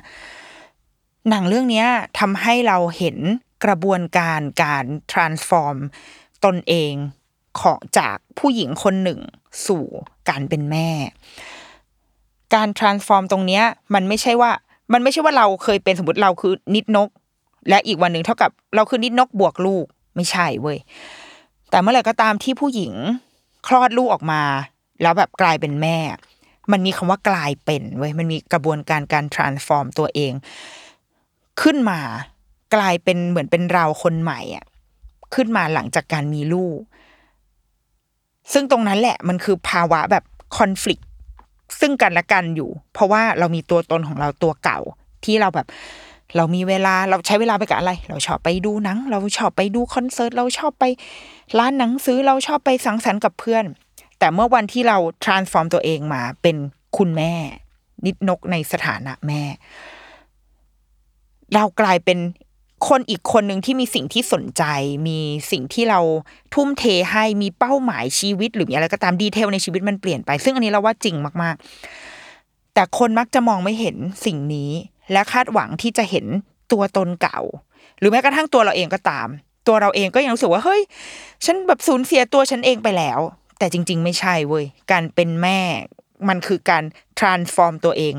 [1.29, 1.85] หนังเรื่องนี้
[2.19, 3.17] ทำให้เราเห็น
[3.63, 5.77] กระบวนการการ transform
[6.45, 6.93] ตนเอง
[7.61, 9.19] ของจากผู้หญิงคนหนึ่ง
[9.67, 9.83] สู่
[10.29, 10.89] การเป็นแม่
[12.55, 13.63] การ transform ตรงเนี้ย
[13.93, 14.51] มันไม่ใช่ว่า
[14.93, 17.09] มันไม่ใช่ว่าเราเคยเป็นสมมติเราคือนิดนก
[17.69, 20.77] และอีกวันหนึ่งเท่ากับเราคือนิดนกบวกลูกไม่ใช่เว้ย
[21.69, 22.93] แต่เมื่อไหร่ก็ตามที่ผู้หญิง
[23.67, 24.43] คลอดลูกออกมา
[25.01, 25.97] แล้วแบบกลายเป็นแม่
[26.71, 30.33] มันมีคำว่ากลายเป็นเว้ยมันมีกระบวนการการ transform ตัวเอง
[31.61, 31.99] ขึ้นมา
[32.75, 34.65] กลายเป็นเหมือนเป็นเราคนใหม่อะ
[35.35, 36.79] ขึ้นมาหลังจากการมีลูก
[38.53, 40.23] ซึ่งตรงนั้นแหละมันคือภาวะแบบ
[40.57, 41.01] คอน FLICT
[41.79, 44.79] ซึ่งกันและกันอยู่ เพราะว่าเรามีตัวตนของเราตัวเก่า
[45.25, 45.67] ที่เราแบบ
[46.35, 50.85] เรามีเวลาเราใช้เวลาไปกับอะไร เราชอบไปดูหนัง เราชอบไปดูคอนเสิร์ตเราชอบไป
[51.59, 53.65] ร้านหนังสือเราชอบไปสังสรรค์กับเพื่อน
[54.19, 56.55] แต่เมื่อวันที่เรา transform ตัวเองมาเป็น
[56.97, 57.33] คุณแม่
[58.05, 59.41] นิดนกในสถานะแม่
[61.53, 62.19] เรากลายเป็น
[62.89, 64.63] คนอีกคนหนึ่งที่มีสิ่งที่สนใจ
[65.07, 65.19] มี
[65.51, 65.99] สิ่งที่เรา
[66.53, 71.55] ทุ่มเทให้มีเป้าหมายชีวิต หรือมีอะไรก็ตามดีเทลในชีวิตมันเปลี่ยนไป ซึ่งอันนี้เราว่าจริงมาก
[72.13, 74.71] ๆ แต่คนมักจะมองไม่เห็นสิ่งนี้
[75.11, 76.25] และคาดหวังที่จะเห็น
[76.71, 77.39] ตัวตนเก่า
[77.99, 79.27] หรือแม้กระทั่งตัวเราเองก็ตาม
[79.67, 80.81] ตัวเราเองก็ยังรู้สึกว่าเฮ้ย
[81.45, 83.19] ฉันแบบสูญเสียตัวฉันเองไปแล้ว
[83.59, 85.59] แต่จริง ๆ ไม่ใช่เว้ยการเป็นแม่
[86.29, 86.83] มันคือการ
[87.19, 88.15] transform ตัวเอง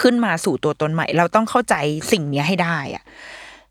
[0.00, 1.74] ขึ้นมาสู่ตัวตนใหม่ เราต้องเข้าใจ
[2.12, 3.04] สิ่งนี้ให้ได้อะ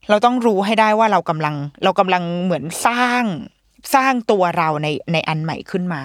[0.10, 3.24] เราต้องรู้ให้ได้ว่าเรากำลัง เรากำลังเหมือนสร้าง
[3.96, 6.02] สร้างตัวเราในในอันใหม่ขึ้นมา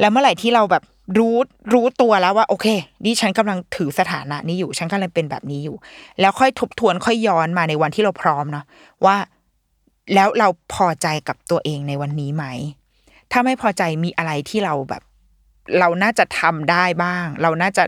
[0.00, 0.82] แล้วเมื่อไหร่ที่เราแบบ
[1.18, 1.36] รู้
[1.72, 2.66] รู้ตัวแล้วว่า โอเค
[3.04, 5.76] นี่ฉันกำลังถือสถานะนี้อยู่ ฉันกำลังเป็นแบบนี้อยู่
[6.20, 8.64] แล้วค่อยทบทวนค่อยย้อนมาในวันที่เราพร้อมเนาะ
[9.04, 9.16] ว่า
[10.14, 12.44] แล้วเราพอใจกับตัวเองในวันนี้ไหม
[13.32, 15.02] ถ้าไม่พอใจมีอะไรที่เราแบบ
[15.78, 17.84] เราน่าจะทำได้บ้าง เราน่าจะ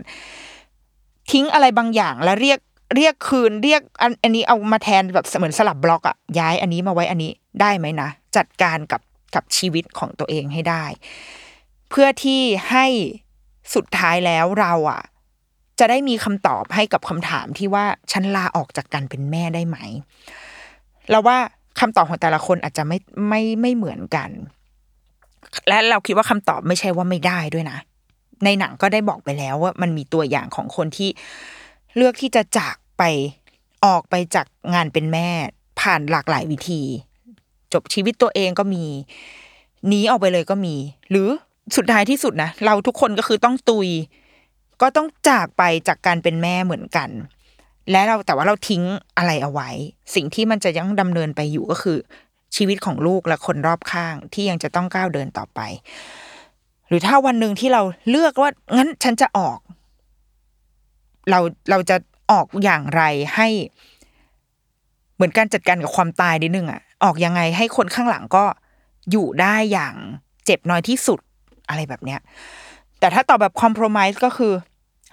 [1.31, 2.59] ทิ้งอะไรบางอย่างแล้วเรียก
[2.95, 9.01] เรียกคืนเรียกอันอันนี้เอามาแทนแบบเหมือนสลับบล็อกอะย้ายอันนี้มาไว้อันนี้ได้ไหมนะ จัดการกับ
[9.35, 10.83] กับชีวิตของตัวเองให้ได้
[11.89, 12.85] เพื่อที่ให้
[13.75, 15.01] สุดท้ายแล้วเราอะ
[15.79, 19.77] จะได้มีคำตอบให้กับคำถามที่ว่าฉันลาออกจากการเป็นแม่ได้ไหม
[21.09, 21.37] เราว่า
[21.79, 24.29] คำตอบของแต่ละคนอาจจะไม่ไม่ไม่เหมือนกัน
[25.67, 27.77] และเราคิดว่าคำตอบไม่ใช่ว่าไม่ได้ด้วยนะ
[28.43, 31.09] ในหนังก็ได้บอกไปแล้วว่ามันมีตัวอย่างของคนที่
[31.95, 33.03] เลือกที่จะจากไป
[33.85, 35.27] ออกไปจากงานเป็นแม่
[35.79, 36.81] ผ่านหลากหลายวิธี
[37.73, 38.85] จบชีวิตตัวเองก็มี
[39.87, 40.75] หนีออกไปเลยก็มี
[41.09, 41.29] หรือ
[41.75, 43.87] สุดท้ายที่สุดนะเราทุกคนก็คือต้องตุย
[44.81, 47.09] ก็ต้องจากไปจากการเป็นแม่เหมือนกัน
[47.91, 48.83] และเราแต่ว่าเราทิ้ง
[49.17, 49.69] อะไรเอาไว้
[50.15, 51.97] สิ่งที่มันจะยังดำเนินไปอยู่ก็คือ
[52.55, 55.59] ชีวิตของลูกและคนรอบข้างที่ยังจะต้องก้าวเดินต่อไป
[56.91, 59.59] หรือถ้าวันหนึ่งที่เราเลือกว่างั้นฉันจะออก
[61.29, 61.39] เรา
[61.69, 61.97] เราจะ
[62.31, 63.03] ออกอย่างไร
[63.35, 63.47] ให้
[65.15, 68.45] เหมือนการจัดการกับความตายนิดนึงอะออกยังไงให้คนข้างหลังก็
[69.11, 69.95] อยู่ได้อย่าง
[70.45, 71.19] เจ็บน้อยที่สุด
[71.69, 72.19] อะไรแบบเนี้ย
[72.99, 74.53] แต่ถ้าตอบแบบคอม p r o m i s e ก็คือ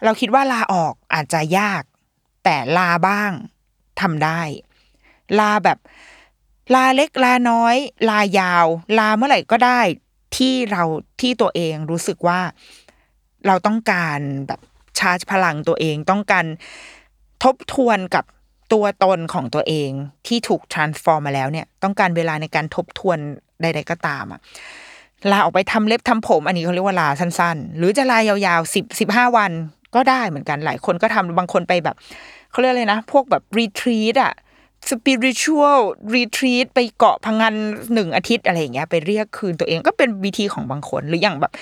[0.05, 1.83] เราคิดว่าลาออกอาจจะยาก
[2.45, 3.33] แแต่ลาบ้าง
[4.01, 4.41] ทำได้
[5.39, 5.79] ลาแบบ
[6.75, 7.77] ลาเล็กลาน้อย
[8.09, 8.67] ลายาว
[8.99, 9.81] ลาเมื่อไหร่ก็ได้
[10.37, 10.85] ที่เรา
[11.21, 12.41] ที่ตัวเองรู้สึกว่า
[13.47, 14.61] เราต้องการแบบ
[14.99, 16.47] ชาร์จพลังตัวเองต้องการ
[17.45, 18.25] ทบทวนกับ
[18.73, 19.91] ตัวตนของตัวเอง
[20.27, 23.19] ที่ถูก transform มาแล้วเนี่ย ต้องการเวลาในการทบทวน
[23.63, 24.41] ใด ๆ ก็ตามอะ
[25.31, 29.53] ลาออกไปทำเล็บทำผม อันนี้เขาเรียกว่าลาสั้นๆ หรือจะลายาวๆสิบสิบห้าวัน
[29.95, 31.97] ก็ได้เหมือนกันหลายคนก็ทำบางคนไปแบบ
[32.51, 34.33] เขาเรียกอะไรนะ พวกแบบรีทรีตอะ
[34.89, 35.81] สปิริชวล
[36.15, 37.55] รีทรีตไปเกาะพังงาน
[37.95, 41.53] หนึ่งอาทิตย์อะไรอย่างเงี้ยไปเรียกคืนตัวเองก็เป็นวิธีของบางคนหรืออย่างแบบ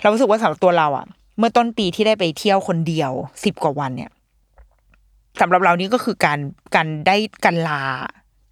[0.00, 1.06] เรารู้สึกว่าสำหรับตัวเราอะ
[1.38, 3.12] เมื่อต้นปีที่ได้ไปเที่ยวคนเดียว
[3.44, 4.10] สิบกว่าวันเนี่ย
[5.40, 6.38] สำหรับเรานี่ก็คือการ
[6.74, 7.80] การได้การลา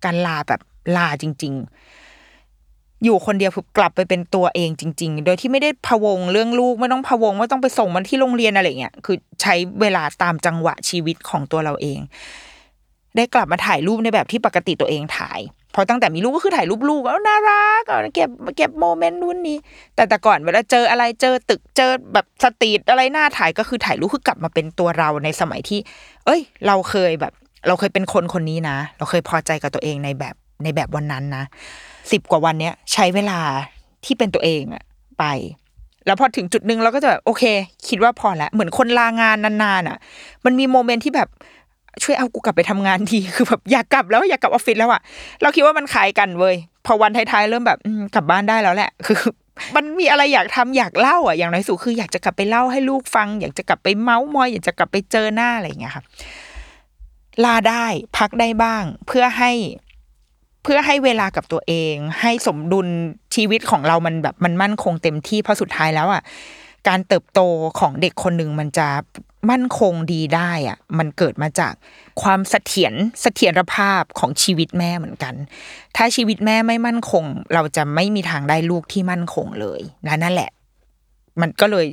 [0.05, 0.61] การลาแบบ
[0.97, 11.99] ลาจริง ๆ อยู่คนเดียวกลับไปเป็นตัวเองจริง ๆ โดยที่ไม่ได้พะวงเรื่องลูกไม่ต้องพะวงไม่ต้องไปส่งมันที่โรงเรียนอะไรเงี้ยคือใช้เวลาตามจังหวะชีวิตของตัวเราเอง
[13.17, 15.41] ได้กลับมาถ่ายรูปในแบบที่ปกติตัวเองถ่าย
[15.75, 17.83] พอตั้งแต่มีลูกก็คือถ่ายรูปลูกแล้วน่ารัก
[18.15, 19.59] เก็บเก็บโมเมนต์นู่นนี่
[19.95, 25.79] แต่แต่ก่อนเวลาเจออะไรเจอตึกเจอแบบสตรีทอะไรหน้าถ่ายก็คือถ่ายรูปคือกลับมาเป็นตัวเราในสมัยที่
[26.27, 27.33] เอ้ย เราเคยแบบ
[27.67, 31.45] เราเคยเป็นคนคนนี้นะ เราเคยพอใจกับตัวเองในแบบในแบบวันนั้นนะ
[32.13, 33.41] สิบกว่าวันเนี้ยใช้เวลา
[34.05, 34.85] ที่เป็นตัวเองอะ
[35.19, 35.25] ไป
[36.07, 37.45] แล้วพอถึงจุดหนึ่งเราก็จะแบบโอเค
[37.89, 39.99] คิดว่าพอแล้วเหมือนคนลางานนานๆอะ
[40.45, 41.29] มันมีโมเมนต์ที่แบบ
[42.03, 45.01] ช่วยเอากูกลับไปทำงานทีคือแบบอยากกลับแล้วอยากกลับออฟฟิศแล้วอะ
[45.43, 47.79] เราคิดว่ามันคล้ายกันเว้ยพอวันท้ายๆเริ่มแบบ
[48.15, 49.19] กลับบ้านได้แล้วแหละ คือ
[49.77, 56.05] มันมีอะไรอยากทำอยากเล่าอะอย่างน้อยสุดคืออยากจะกลับไปเล่าให้ลูกฟัง อยากจะกลับไปเมาส์มอย อยากจะกลับไปเจอหน้าอะไรอย่างเงี้ยค่ะ
[57.45, 57.87] ลาได้
[58.17, 59.53] พักได้บ้าง เพื่อให้
[60.63, 62.89] เพื่อให้เวลากับตัวเอง ให้สมดุล
[63.35, 66.23] ชีวิตของเรามันแบบมันมั่นคงเต็มที่เพราะสุดท้ายแล้วอะ
[66.89, 67.41] การเติบโต
[67.79, 68.89] ของเด็กคนหนึ่งมันจะ
[69.51, 71.73] มั่นคงดีได้อะมันเกิดมาจาก
[72.23, 75.35] ความเสถียรเสถียรภาพของชีวิตแม่เหมือนกัน
[75.97, 77.25] ถ้าชีวิตแม่ไม่มั่นคง
[77.55, 80.51] เราจะไม่มีทางได้ลูกที่มั่นคงเลยและนั่นแหละ
[81.41, 81.87] มันก็เลย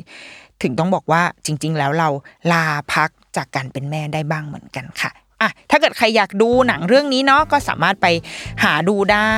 [0.61, 2.09] ถึงต้องบอกว่าจริง ๆ แล้วเรา
[2.51, 8.07] ลาพักจากการเป็นแม่ได้บ้างเหมือนกันค่ะอะถ้าเกิดใครอยากดูหนังเรื่องนี้เนาะก็สามารถไป
[8.63, 9.37] หาดูได้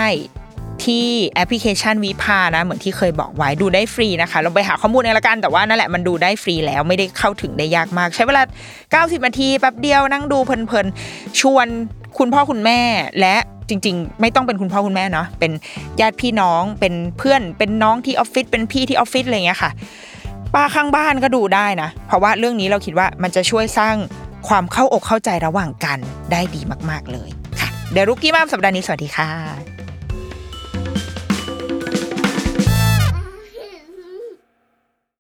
[0.83, 8.43] ที่แอปพลิเคชันวิพานะ เหมือนที่เคยบอกไว้ดูได้ฟรีนะคะลองไปหาข้อมูลในละกัน แต่ว่านั่นแหละมันดูได้ฟรีแล้วไม่ได้เข้าถึงได้ยากมาก ใช้เวลา
[9.07, 11.67] 90 นาทีแป๊บเดียวนั่งดูเพลินๆ ชวน
[12.17, 12.79] คุณพ่อคุณแม่
[13.19, 13.35] และ
[13.69, 15.51] จริง ๆ ไม่ต้องเป็นคุณพ่อคุณแม่เนาะเป็น
[15.99, 19.71] ญาติพี่น้องเป็นเพื่อน เป็นน้องที่ออฟฟิศเป็นพี่ที่ออฟฟิศอะไรเงี้ยค่ะ
[20.53, 23.95] ป้าข้างบ้านก็ดูได้นะ เพราะว่าเรื่องนี้เราคิดว่ามันจะช่วยสร้าง
[24.47, 25.99] ความเข้าอกเข้าใจระหว่างกัน
[26.31, 29.74] ได้ดีมาก ๆเลยค่ะเดี๋ยวรุกกี้มามสัปดาห์นี้สวัสดีค่ะ